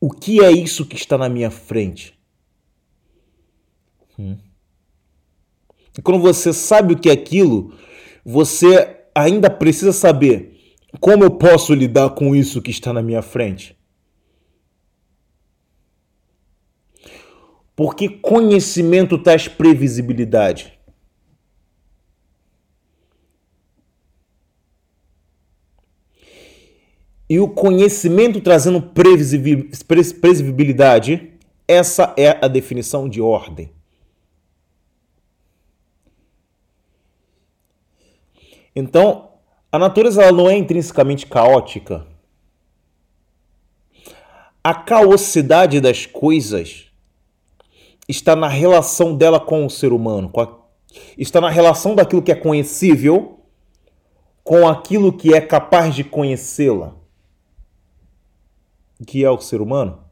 O 0.00 0.10
que 0.10 0.42
é 0.42 0.50
isso 0.50 0.84
que 0.84 0.96
está 0.96 1.16
na 1.16 1.28
minha 1.28 1.50
frente? 1.50 2.18
Hum. 4.18 4.36
E 5.98 6.02
quando 6.02 6.20
você 6.20 6.52
sabe 6.52 6.94
o 6.94 6.98
que 6.98 7.08
é 7.08 7.12
aquilo, 7.12 7.72
você 8.24 9.04
ainda 9.14 9.48
precisa 9.48 9.92
saber 9.92 10.54
como 11.00 11.24
eu 11.24 11.30
posso 11.30 11.72
lidar 11.74 12.10
com 12.10 12.34
isso 12.34 12.62
que 12.62 12.70
está 12.70 12.92
na 12.92 13.02
minha 13.02 13.22
frente. 13.22 13.76
Porque 17.76 18.08
conhecimento 18.08 19.18
traz 19.18 19.48
previsibilidade. 19.48 20.72
E 27.28 27.40
o 27.40 27.48
conhecimento 27.48 28.40
trazendo 28.40 28.80
previsibilidade, 28.80 31.32
essa 31.66 32.14
é 32.16 32.38
a 32.44 32.46
definição 32.46 33.08
de 33.08 33.20
ordem. 33.20 33.72
Então, 38.74 39.30
a 39.70 39.78
natureza 39.78 40.22
ela 40.22 40.32
não 40.32 40.48
é 40.48 40.56
intrinsecamente 40.56 41.26
caótica. 41.26 42.06
A 44.62 44.74
caosidade 44.74 45.80
das 45.80 46.06
coisas 46.06 46.86
está 48.08 48.34
na 48.34 48.48
relação 48.48 49.16
dela 49.16 49.38
com 49.38 49.66
o 49.66 49.70
ser 49.70 49.92
humano, 49.92 50.30
a, 50.36 50.48
está 51.18 51.40
na 51.40 51.50
relação 51.50 51.94
daquilo 51.94 52.22
que 52.22 52.32
é 52.32 52.34
conhecível 52.34 53.40
com 54.42 54.68
aquilo 54.68 55.12
que 55.12 55.32
é 55.32 55.40
capaz 55.40 55.94
de 55.94 56.04
conhecê-la, 56.04 56.94
que 59.06 59.24
é 59.24 59.30
o 59.30 59.40
ser 59.40 59.60
humano. 59.60 60.04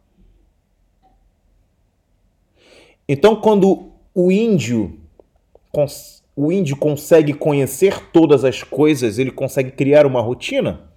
Então, 3.06 3.36
quando 3.36 3.92
o 4.14 4.32
índio 4.32 4.98
o 6.34 6.50
índio 6.50 6.76
consegue 6.76 7.34
conhecer 7.34 7.98
todas 8.10 8.44
as 8.44 8.62
coisas, 8.62 9.18
ele 9.18 9.30
consegue 9.30 9.70
criar 9.70 10.06
uma 10.06 10.20
rotina. 10.20 10.90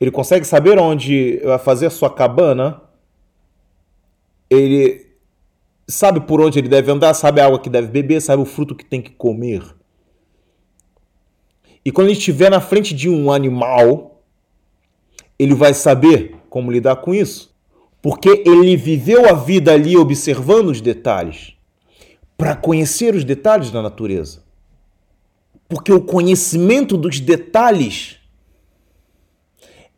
Ele 0.00 0.10
consegue 0.10 0.46
saber 0.46 0.78
onde 0.78 1.38
vai 1.44 1.58
fazer 1.58 1.86
a 1.86 1.90
sua 1.90 2.08
cabana. 2.08 2.80
Ele 4.48 5.06
sabe 5.86 6.20
por 6.20 6.40
onde 6.40 6.58
ele 6.58 6.68
deve 6.68 6.90
andar, 6.90 7.12
sabe 7.12 7.40
a 7.40 7.46
água 7.46 7.58
que 7.58 7.68
deve 7.68 7.88
beber, 7.88 8.20
sabe 8.20 8.40
o 8.40 8.46
fruto 8.46 8.74
que 8.74 8.84
tem 8.84 9.02
que 9.02 9.10
comer. 9.10 9.62
E 11.84 11.90
quando 11.90 12.08
ele 12.08 12.16
estiver 12.16 12.50
na 12.50 12.60
frente 12.60 12.94
de 12.94 13.10
um 13.10 13.30
animal, 13.30 14.22
ele 15.38 15.54
vai 15.54 15.74
saber 15.74 16.36
como 16.48 16.70
lidar 16.70 16.96
com 16.96 17.12
isso. 17.12 17.54
Porque 18.00 18.42
ele 18.46 18.76
viveu 18.76 19.28
a 19.28 19.34
vida 19.34 19.72
ali 19.72 19.96
observando 19.96 20.68
os 20.68 20.80
detalhes 20.80 21.59
para 22.40 22.56
conhecer 22.56 23.14
os 23.14 23.22
detalhes 23.22 23.70
da 23.70 23.82
natureza. 23.82 24.42
Porque 25.68 25.92
o 25.92 26.00
conhecimento 26.00 26.96
dos 26.96 27.20
detalhes 27.20 28.16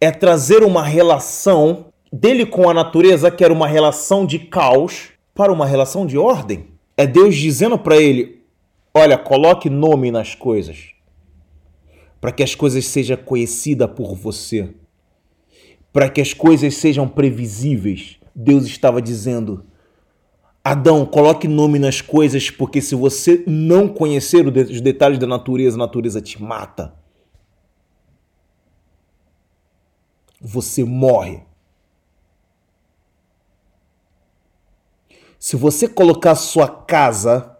é 0.01 0.11
trazer 0.11 0.65
uma 0.65 0.83
relação 0.83 1.87
dele 2.13 2.45
com 2.45 2.69
a 2.69 2.75
natureza, 2.75 3.31
que 3.31 3.45
era 3.45 3.55
uma 3.55 3.69
relação 3.69 4.27
de 4.27 4.41
caos, 4.41 5.11
para 5.33 5.53
uma 5.53 5.65
relação 5.65 6.05
de 6.05 6.19
ordem. 6.19 6.67
É 6.97 7.07
Deus 7.07 7.37
dizendo 7.37 7.79
para 7.79 7.97
ele: 7.97 8.43
olha, 8.93 9.17
coloque 9.17 9.71
nome 9.71 10.11
nas 10.11 10.35
coisas, 10.35 10.89
para 12.21 12.33
que 12.33 12.43
as 12.43 12.57
coisas 12.57 12.85
sejam 12.87 13.19
conhecidas 13.19 13.89
por 13.89 14.17
você, 14.17 14.75
para 15.93 16.11
que 16.11 16.21
as 16.21 16.35
coisas 16.35 16.75
sejam 16.75 17.07
previsíveis. 17.07 18.17
Deus 18.35 18.67
estava 18.67 19.01
dizendo: 19.01 19.65
Adão, 20.65 21.05
coloque 21.05 21.49
nome 21.49 21.79
nas 21.79 22.01
coisas, 22.01 22.49
porque 22.49 22.81
se 22.81 22.95
você 22.95 23.43
não 23.47 23.89
conhecer 23.89 24.47
os 24.47 24.81
detalhes 24.81 25.19
da 25.19 25.27
natureza, 25.27 25.77
a 25.77 25.79
natureza 25.79 26.21
te 26.21 26.41
mata. 26.41 26.95
Você 30.41 30.85
morre. 30.85 31.43
Se 35.37 35.57
você 35.57 35.89
colocar 35.89 36.37
sua 36.37 36.69
casa 36.69 37.59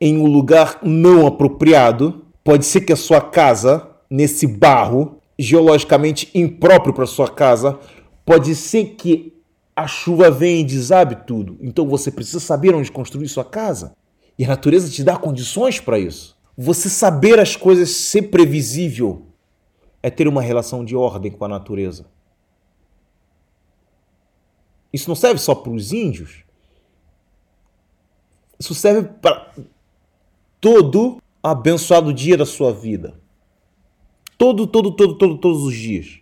em 0.00 0.18
um 0.18 0.26
lugar 0.26 0.80
não 0.82 1.28
apropriado, 1.28 2.26
pode 2.42 2.66
ser 2.66 2.80
que 2.80 2.92
a 2.92 2.96
sua 2.96 3.20
casa, 3.20 3.88
nesse 4.10 4.46
barro, 4.46 5.20
geologicamente 5.38 6.28
impróprio 6.34 6.92
para 6.92 7.06
sua 7.06 7.30
casa, 7.30 7.78
pode 8.24 8.56
ser 8.56 8.96
que 8.96 9.37
a 9.78 9.86
chuva 9.86 10.28
vem 10.28 10.62
e 10.62 10.64
desabe 10.64 11.24
tudo. 11.24 11.56
Então 11.60 11.86
você 11.86 12.10
precisa 12.10 12.40
saber 12.40 12.74
onde 12.74 12.90
construir 12.90 13.28
sua 13.28 13.44
casa. 13.44 13.94
E 14.36 14.44
a 14.44 14.48
natureza 14.48 14.90
te 14.90 15.04
dá 15.04 15.16
condições 15.16 15.78
para 15.78 16.00
isso. 16.00 16.36
Você 16.56 16.88
saber 16.88 17.38
as 17.38 17.54
coisas, 17.54 17.90
ser 17.90 18.22
previsível, 18.22 19.28
é 20.02 20.10
ter 20.10 20.26
uma 20.26 20.42
relação 20.42 20.84
de 20.84 20.96
ordem 20.96 21.30
com 21.30 21.44
a 21.44 21.48
natureza. 21.48 22.06
Isso 24.92 25.08
não 25.08 25.14
serve 25.14 25.38
só 25.38 25.54
para 25.54 25.70
os 25.70 25.92
índios. 25.92 26.42
Isso 28.58 28.74
serve 28.74 29.08
para 29.22 29.54
todo 30.60 31.22
abençoado 31.40 32.12
dia 32.12 32.36
da 32.36 32.46
sua 32.46 32.72
vida. 32.72 33.14
Todo, 34.36 34.66
todo, 34.66 34.90
todo, 34.90 35.16
todo, 35.16 35.38
todos 35.38 35.62
os 35.62 35.74
dias. 35.74 36.17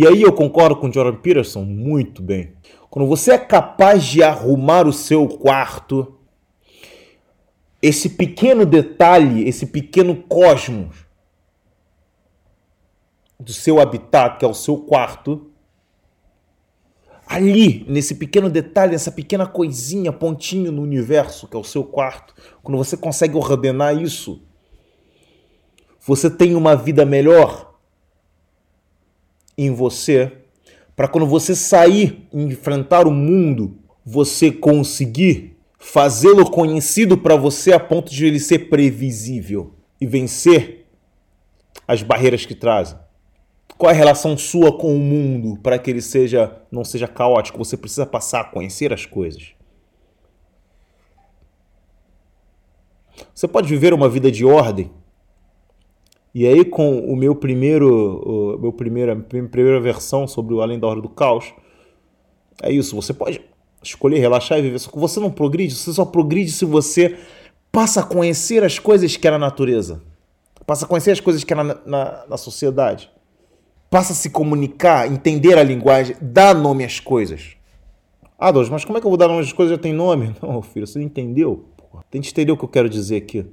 E 0.00 0.06
aí 0.06 0.22
eu 0.22 0.32
concordo 0.32 0.76
com 0.76 0.92
Jordan 0.92 1.18
Peterson 1.18 1.64
muito 1.64 2.22
bem. 2.22 2.52
quando 2.88 3.08
você 3.08 3.32
é 3.32 3.38
capaz 3.38 4.04
de 4.04 4.22
arrumar 4.22 4.86
o 4.86 4.92
seu 4.92 5.26
quarto, 5.26 6.20
esse 7.82 8.10
pequeno 8.10 8.64
detalhe, 8.64 9.48
esse 9.48 9.66
pequeno 9.66 10.14
cosmos 10.14 11.04
do 13.40 13.52
seu 13.52 13.80
habitat, 13.80 14.38
que 14.38 14.44
é 14.44 14.48
o 14.48 14.54
seu 14.54 14.76
quarto, 14.76 15.50
ali, 17.26 17.84
nesse 17.88 18.14
pequeno 18.14 18.48
detalhe, 18.48 18.92
nessa 18.92 19.10
pequena 19.10 19.48
coisinha, 19.48 20.12
pontinho 20.12 20.70
no 20.70 20.80
universo, 20.80 21.48
que 21.48 21.56
é 21.56 21.58
o 21.58 21.64
seu 21.64 21.82
quarto, 21.82 22.36
quando 22.62 22.78
você 22.78 22.96
consegue 22.96 23.36
ordenar 23.36 24.00
isso, 24.00 24.40
você 26.00 26.30
tem 26.30 26.54
uma 26.54 26.76
vida 26.76 27.04
melhor 27.04 27.67
em 29.58 29.72
você, 29.72 30.32
para 30.94 31.08
quando 31.08 31.26
você 31.26 31.54
sair 31.54 32.28
e 32.32 32.42
enfrentar 32.42 33.06
o 33.06 33.10
mundo, 33.10 33.78
você 34.04 34.50
conseguir 34.50 35.56
fazê-lo 35.78 36.50
conhecido 36.50 37.18
para 37.18 37.36
você 37.36 37.72
a 37.72 37.80
ponto 37.80 38.10
de 38.10 38.24
ele 38.24 38.40
ser 38.40 38.70
previsível 38.70 39.74
e 40.00 40.06
vencer 40.06 40.86
as 41.86 42.02
barreiras 42.02 42.46
que 42.46 42.54
trazem. 42.54 42.98
Qual 43.76 43.90
é 43.90 43.94
a 43.94 43.96
relação 43.96 44.36
sua 44.36 44.76
com 44.76 44.94
o 44.94 44.98
mundo 44.98 45.58
para 45.62 45.78
que 45.78 45.90
ele 45.90 46.02
seja 46.02 46.56
não 46.70 46.84
seja 46.84 47.06
caótico? 47.06 47.58
Você 47.58 47.76
precisa 47.76 48.04
passar 48.04 48.40
a 48.40 48.44
conhecer 48.44 48.92
as 48.92 49.06
coisas. 49.06 49.52
Você 53.34 53.46
pode 53.46 53.68
viver 53.68 53.94
uma 53.94 54.08
vida 54.08 54.30
de 54.30 54.44
ordem. 54.44 54.90
E 56.34 56.46
aí 56.46 56.64
com 56.64 56.98
o 57.00 57.16
meu 57.16 57.34
primeiro, 57.34 58.54
o 58.56 58.58
meu 58.58 58.72
primeira, 58.72 59.16
primeira 59.16 59.80
versão 59.80 60.26
sobre 60.26 60.54
o 60.54 60.60
Além 60.60 60.78
da 60.78 60.86
Hora 60.86 61.00
do 61.00 61.08
Caos, 61.08 61.52
é 62.62 62.70
isso. 62.70 62.94
Você 62.96 63.12
pode 63.12 63.40
escolher 63.82 64.18
relaxar 64.18 64.58
e 64.58 64.62
viver. 64.62 64.78
Só 64.78 64.90
que 64.90 64.98
você 64.98 65.18
não 65.20 65.30
progride. 65.30 65.74
Você 65.74 65.92
só 65.92 66.04
progride 66.04 66.50
se 66.50 66.64
você 66.64 67.16
passa 67.72 68.00
a 68.00 68.04
conhecer 68.04 68.62
as 68.62 68.78
coisas 68.78 69.16
que 69.16 69.26
é 69.26 69.30
na 69.30 69.38
natureza. 69.38 70.02
Passa 70.66 70.84
a 70.84 70.88
conhecer 70.88 71.12
as 71.12 71.20
coisas 71.20 71.42
que 71.44 71.52
é 71.52 71.56
na, 71.56 71.64
na, 71.64 72.24
na 72.28 72.36
sociedade 72.36 73.10
passa 73.90 74.12
a 74.12 74.16
se 74.16 74.30
comunicar, 74.30 75.10
entender 75.10 75.58
a 75.58 75.62
linguagem, 75.62 76.16
dá 76.20 76.52
nome 76.52 76.84
às 76.84 77.00
coisas. 77.00 77.56
Ah, 78.38 78.52
Deus, 78.52 78.68
mas 78.68 78.84
como 78.84 78.98
é 78.98 79.00
que 79.00 79.06
eu 79.06 79.10
vou 79.10 79.18
dar 79.18 79.28
nome 79.28 79.40
às 79.40 79.52
coisas 79.52 79.76
já 79.76 79.82
tem 79.82 79.92
nome? 79.92 80.34
Não, 80.42 80.62
filho, 80.62 80.86
você 80.86 81.02
entendeu? 81.02 81.64
Porra. 81.76 82.04
Tem 82.10 82.20
que 82.20 82.30
entender 82.30 82.52
o 82.52 82.56
que 82.56 82.64
eu 82.64 82.68
quero 82.68 82.88
dizer 82.88 83.16
aqui. 83.16 83.46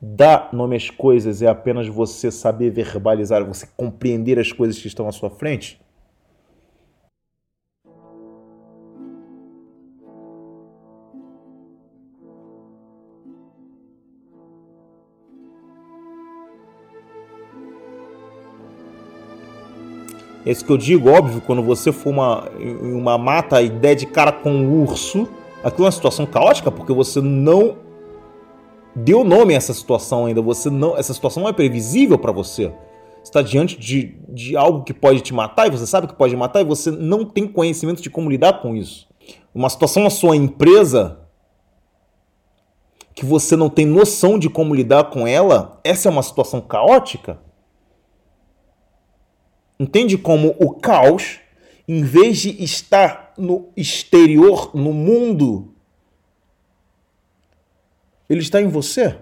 Dar 0.00 0.50
nome 0.52 0.76
às 0.76 0.90
coisas 0.90 1.40
é 1.40 1.46
apenas 1.46 1.88
você 1.88 2.30
saber 2.30 2.70
verbalizar, 2.70 3.44
você 3.44 3.66
compreender 3.76 4.38
as 4.38 4.52
coisas 4.52 4.78
que 4.78 4.86
estão 4.86 5.08
à 5.08 5.12
sua 5.12 5.30
frente. 5.30 5.80
É 20.44 20.50
isso 20.52 20.64
que 20.64 20.70
eu 20.70 20.76
digo, 20.76 21.10
óbvio, 21.10 21.40
quando 21.40 21.60
você 21.60 21.90
for 21.90 22.10
uma, 22.10 22.48
uma 22.80 23.18
mata 23.18 23.60
e 23.60 23.68
der 23.68 23.96
de 23.96 24.06
cara 24.06 24.30
com 24.30 24.52
um 24.52 24.82
urso, 24.82 25.26
aquilo 25.64 25.84
é 25.84 25.86
uma 25.86 25.92
situação 25.92 26.24
caótica, 26.24 26.70
porque 26.70 26.92
você 26.92 27.20
não 27.20 27.85
deu 28.96 29.22
nome 29.22 29.52
a 29.52 29.58
essa 29.58 29.74
situação 29.74 30.24
ainda. 30.24 30.40
Você 30.40 30.70
não, 30.70 30.96
essa 30.96 31.12
situação 31.12 31.42
não 31.42 31.50
é 31.50 31.52
previsível 31.52 32.18
para 32.18 32.32
você. 32.32 32.72
Você 33.22 33.30
está 33.30 33.42
diante 33.42 33.78
de, 33.78 34.16
de 34.28 34.56
algo 34.56 34.82
que 34.82 34.94
pode 34.94 35.20
te 35.20 35.34
matar 35.34 35.66
e 35.66 35.70
você 35.70 35.86
sabe 35.86 36.06
que 36.06 36.14
pode 36.14 36.34
matar 36.34 36.62
e 36.62 36.64
você 36.64 36.90
não 36.90 37.24
tem 37.24 37.46
conhecimento 37.46 38.00
de 38.00 38.08
como 38.08 38.30
lidar 38.30 38.62
com 38.62 38.74
isso. 38.74 39.06
Uma 39.54 39.68
situação 39.68 40.02
na 40.02 40.10
sua 40.10 40.34
empresa 40.34 41.18
que 43.14 43.24
você 43.24 43.56
não 43.56 43.68
tem 43.68 43.84
noção 43.84 44.38
de 44.38 44.48
como 44.48 44.74
lidar 44.74 45.04
com 45.04 45.26
ela, 45.26 45.80
essa 45.82 46.08
é 46.08 46.10
uma 46.10 46.22
situação 46.22 46.60
caótica. 46.60 47.38
Entende 49.78 50.16
como 50.16 50.54
o 50.58 50.74
caos, 50.74 51.40
em 51.88 52.02
vez 52.02 52.38
de 52.38 52.62
estar 52.62 53.32
no 53.36 53.68
exterior, 53.76 54.70
no 54.74 54.92
mundo, 54.92 55.74
ele 58.28 58.40
está 58.40 58.60
em 58.60 58.68
você? 58.68 59.16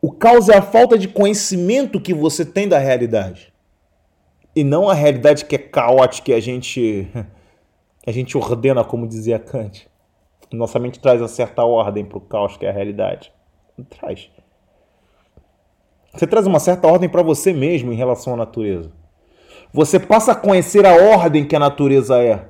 O 0.00 0.12
caos 0.12 0.48
é 0.48 0.56
a 0.56 0.62
falta 0.62 0.98
de 0.98 1.08
conhecimento 1.08 2.00
que 2.00 2.14
você 2.14 2.44
tem 2.44 2.68
da 2.68 2.78
realidade. 2.78 3.52
E 4.54 4.62
não 4.62 4.88
a 4.88 4.94
realidade 4.94 5.44
que 5.44 5.54
é 5.54 5.58
caótica 5.58 6.30
e 6.30 6.34
a 6.34 6.40
gente 6.40 7.08
a 8.06 8.12
gente 8.12 8.36
ordena, 8.36 8.84
como 8.84 9.06
dizia 9.06 9.38
Kant. 9.38 9.88
Nossa 10.52 10.78
mente 10.78 11.00
traz 11.00 11.20
uma 11.20 11.28
certa 11.28 11.64
ordem 11.64 12.04
para 12.04 12.18
o 12.18 12.20
caos 12.20 12.56
que 12.56 12.64
é 12.64 12.70
a 12.70 12.72
realidade. 12.72 13.32
Traz. 13.90 14.30
Você 16.14 16.26
traz 16.26 16.46
uma 16.46 16.60
certa 16.60 16.86
ordem 16.88 17.08
para 17.08 17.22
você 17.22 17.52
mesmo 17.52 17.92
em 17.92 17.96
relação 17.96 18.34
à 18.34 18.36
natureza. 18.36 18.90
Você 19.72 19.98
passa 19.98 20.32
a 20.32 20.36
conhecer 20.36 20.86
a 20.86 20.94
ordem 20.94 21.44
que 21.46 21.56
a 21.56 21.58
natureza 21.58 22.22
é. 22.22 22.48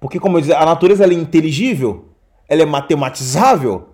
Porque, 0.00 0.18
como 0.18 0.36
eu 0.36 0.40
disse, 0.40 0.54
a 0.54 0.64
natureza 0.64 1.04
é 1.04 1.12
inteligível, 1.12 2.15
ela 2.48 2.62
é 2.62 2.66
matematizável. 2.66 3.88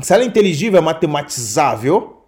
Se 0.00 0.12
ela 0.12 0.22
é 0.22 0.26
inteligível, 0.26 0.78
é 0.78 0.82
matematizável, 0.82 2.24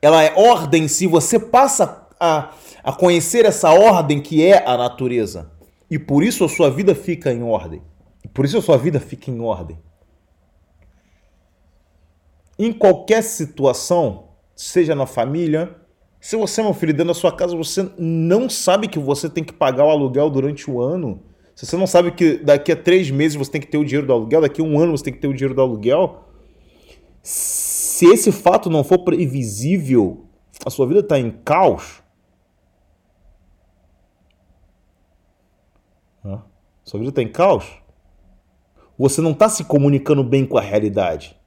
ela 0.00 0.22
é 0.22 0.34
ordem 0.36 0.88
se 0.88 1.06
você 1.06 1.38
passa 1.38 2.08
a, 2.18 2.52
a 2.82 2.92
conhecer 2.92 3.44
essa 3.44 3.70
ordem 3.70 4.20
que 4.20 4.44
é 4.44 4.66
a 4.66 4.76
natureza. 4.76 5.50
E 5.90 5.98
por 5.98 6.22
isso 6.22 6.44
a 6.44 6.48
sua 6.48 6.70
vida 6.70 6.94
fica 6.94 7.32
em 7.32 7.42
ordem. 7.42 7.82
Por 8.32 8.44
isso 8.44 8.58
a 8.58 8.62
sua 8.62 8.78
vida 8.78 9.00
fica 9.00 9.30
em 9.30 9.40
ordem. 9.40 9.78
Em 12.58 12.72
qualquer 12.72 13.22
situação, 13.22 14.28
seja 14.54 14.94
na 14.94 15.06
família. 15.06 15.76
Se 16.20 16.36
você, 16.36 16.62
meu 16.62 16.72
filho, 16.72 16.92
dentro 16.92 17.08
da 17.08 17.14
sua 17.14 17.32
casa, 17.32 17.56
você 17.56 17.90
não 17.98 18.48
sabe 18.48 18.86
que 18.86 18.98
você 18.98 19.28
tem 19.28 19.42
que 19.42 19.52
pagar 19.52 19.84
o 19.84 19.90
aluguel 19.90 20.30
durante 20.30 20.70
o 20.70 20.80
ano. 20.80 21.22
Se 21.54 21.66
você 21.66 21.76
não 21.76 21.86
sabe 21.86 22.12
que 22.12 22.38
daqui 22.38 22.72
a 22.72 22.76
três 22.76 23.10
meses 23.10 23.36
você 23.36 23.50
tem 23.50 23.60
que 23.60 23.66
ter 23.66 23.78
o 23.78 23.84
dinheiro 23.84 24.06
do 24.06 24.12
aluguel, 24.12 24.40
daqui 24.40 24.60
a 24.60 24.64
um 24.64 24.78
ano 24.78 24.96
você 24.96 25.04
tem 25.04 25.12
que 25.12 25.20
ter 25.20 25.28
o 25.28 25.34
dinheiro 25.34 25.54
do 25.54 25.60
aluguel. 25.60 26.28
Se 27.22 28.06
esse 28.06 28.32
fato 28.32 28.68
não 28.70 28.82
for 28.82 28.98
previsível, 29.00 30.26
a 30.64 30.70
sua 30.70 30.86
vida 30.86 31.00
está 31.00 31.18
em 31.18 31.30
caos. 31.30 32.02
Sua 36.84 36.98
vida 36.98 37.10
está 37.10 37.22
em 37.22 37.30
caos. 37.30 37.64
Você 38.98 39.20
não 39.20 39.30
está 39.30 39.48
se 39.48 39.64
comunicando 39.64 40.22
bem 40.22 40.44
com 40.44 40.58
a 40.58 40.60
realidade. 40.60 41.38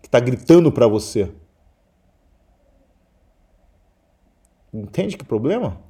Que 0.00 0.08
está 0.08 0.20
gritando 0.20 0.70
para 0.72 0.86
você. 0.86 1.32
Entende 4.72 5.16
que 5.16 5.24
problema? 5.24 5.85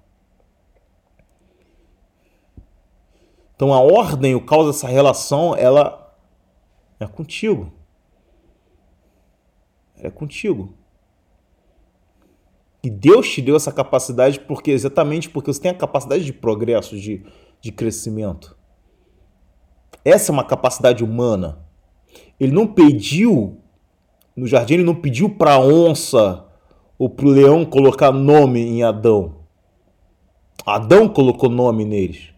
Então 3.56 3.72
a 3.72 3.80
ordem, 3.80 4.34
o 4.34 4.44
causa 4.44 4.70
dessa 4.70 4.86
relação, 4.86 5.56
ela 5.56 6.14
é 7.00 7.06
contigo. 7.06 7.72
É 9.96 10.10
contigo. 10.10 10.74
E 12.84 12.90
Deus 12.90 13.28
te 13.28 13.42
deu 13.42 13.56
essa 13.56 13.72
capacidade 13.72 14.38
porque 14.40 14.70
exatamente 14.70 15.28
porque 15.30 15.52
você 15.52 15.60
tem 15.60 15.70
a 15.70 15.74
capacidade 15.74 16.24
de 16.24 16.32
progresso, 16.32 16.96
de, 16.96 17.24
de 17.60 17.72
crescimento. 17.72 18.56
Essa 20.04 20.30
é 20.30 20.34
uma 20.34 20.44
capacidade 20.44 21.02
humana. 21.02 21.66
Ele 22.38 22.52
não 22.52 22.66
pediu 22.66 23.60
no 24.36 24.46
jardim, 24.46 24.74
ele 24.74 24.84
não 24.84 24.94
pediu 24.94 25.30
para 25.30 25.54
a 25.54 25.58
onça 25.58 26.46
ou 26.98 27.08
para 27.08 27.26
o 27.26 27.30
leão 27.30 27.64
colocar 27.64 28.12
nome 28.12 28.60
em 28.60 28.82
Adão. 28.82 29.36
Adão 30.64 31.08
colocou 31.08 31.48
nome 31.48 31.84
neles. 31.84 32.35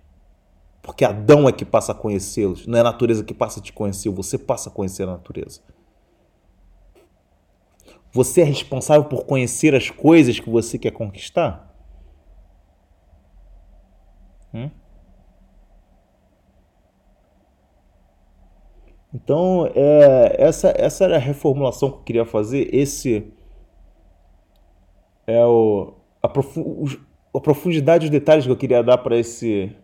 Porque 0.88 1.04
Adão 1.04 1.46
é 1.46 1.52
que 1.52 1.66
passa 1.66 1.92
a 1.92 1.94
conhecê-los, 1.94 2.66
não 2.66 2.78
é 2.78 2.80
a 2.80 2.84
natureza 2.84 3.22
que 3.22 3.34
passa 3.34 3.60
a 3.60 3.62
te 3.62 3.74
conhecer, 3.74 4.08
você 4.08 4.38
passa 4.38 4.70
a 4.70 4.72
conhecer 4.72 5.02
a 5.02 5.06
natureza. 5.08 5.60
Você 8.10 8.40
é 8.40 8.44
responsável 8.44 9.04
por 9.04 9.26
conhecer 9.26 9.74
as 9.74 9.90
coisas 9.90 10.40
que 10.40 10.48
você 10.48 10.78
quer 10.78 10.92
conquistar? 10.92 11.70
Hum? 14.54 14.70
Então, 19.12 19.70
é, 19.74 20.36
essa, 20.38 20.72
essa 20.74 21.04
era 21.04 21.16
a 21.16 21.20
reformulação 21.20 21.90
que 21.90 21.96
eu 21.96 22.02
queria 22.02 22.24
fazer. 22.24 22.74
Esse 22.74 23.30
é 25.26 25.44
o, 25.44 25.98
a, 26.22 26.28
profu 26.30 26.86
a 27.34 27.40
profundidade 27.40 28.06
dos 28.06 28.10
detalhes 28.10 28.46
que 28.46 28.50
eu 28.50 28.56
queria 28.56 28.82
dar 28.82 28.96
para 28.96 29.18
esse. 29.18 29.76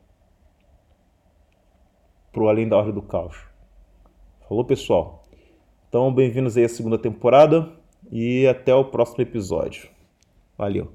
Para 2.35 2.43
o 2.43 2.49
Além 2.49 2.69
da 2.69 2.77
Ordem 2.77 2.93
do 2.93 3.01
Caos. 3.01 3.37
Falou, 4.49 4.65
pessoal? 4.65 5.23
Então, 5.89 6.13
bem-vindos 6.13 6.57
aí 6.57 6.65
à 6.65 6.69
segunda 6.69 6.99
temporada 6.99 7.71
e 8.11 8.45
até 8.49 8.75
o 8.75 8.85
próximo 8.85 9.23
episódio. 9.23 9.89
Valeu! 10.59 10.91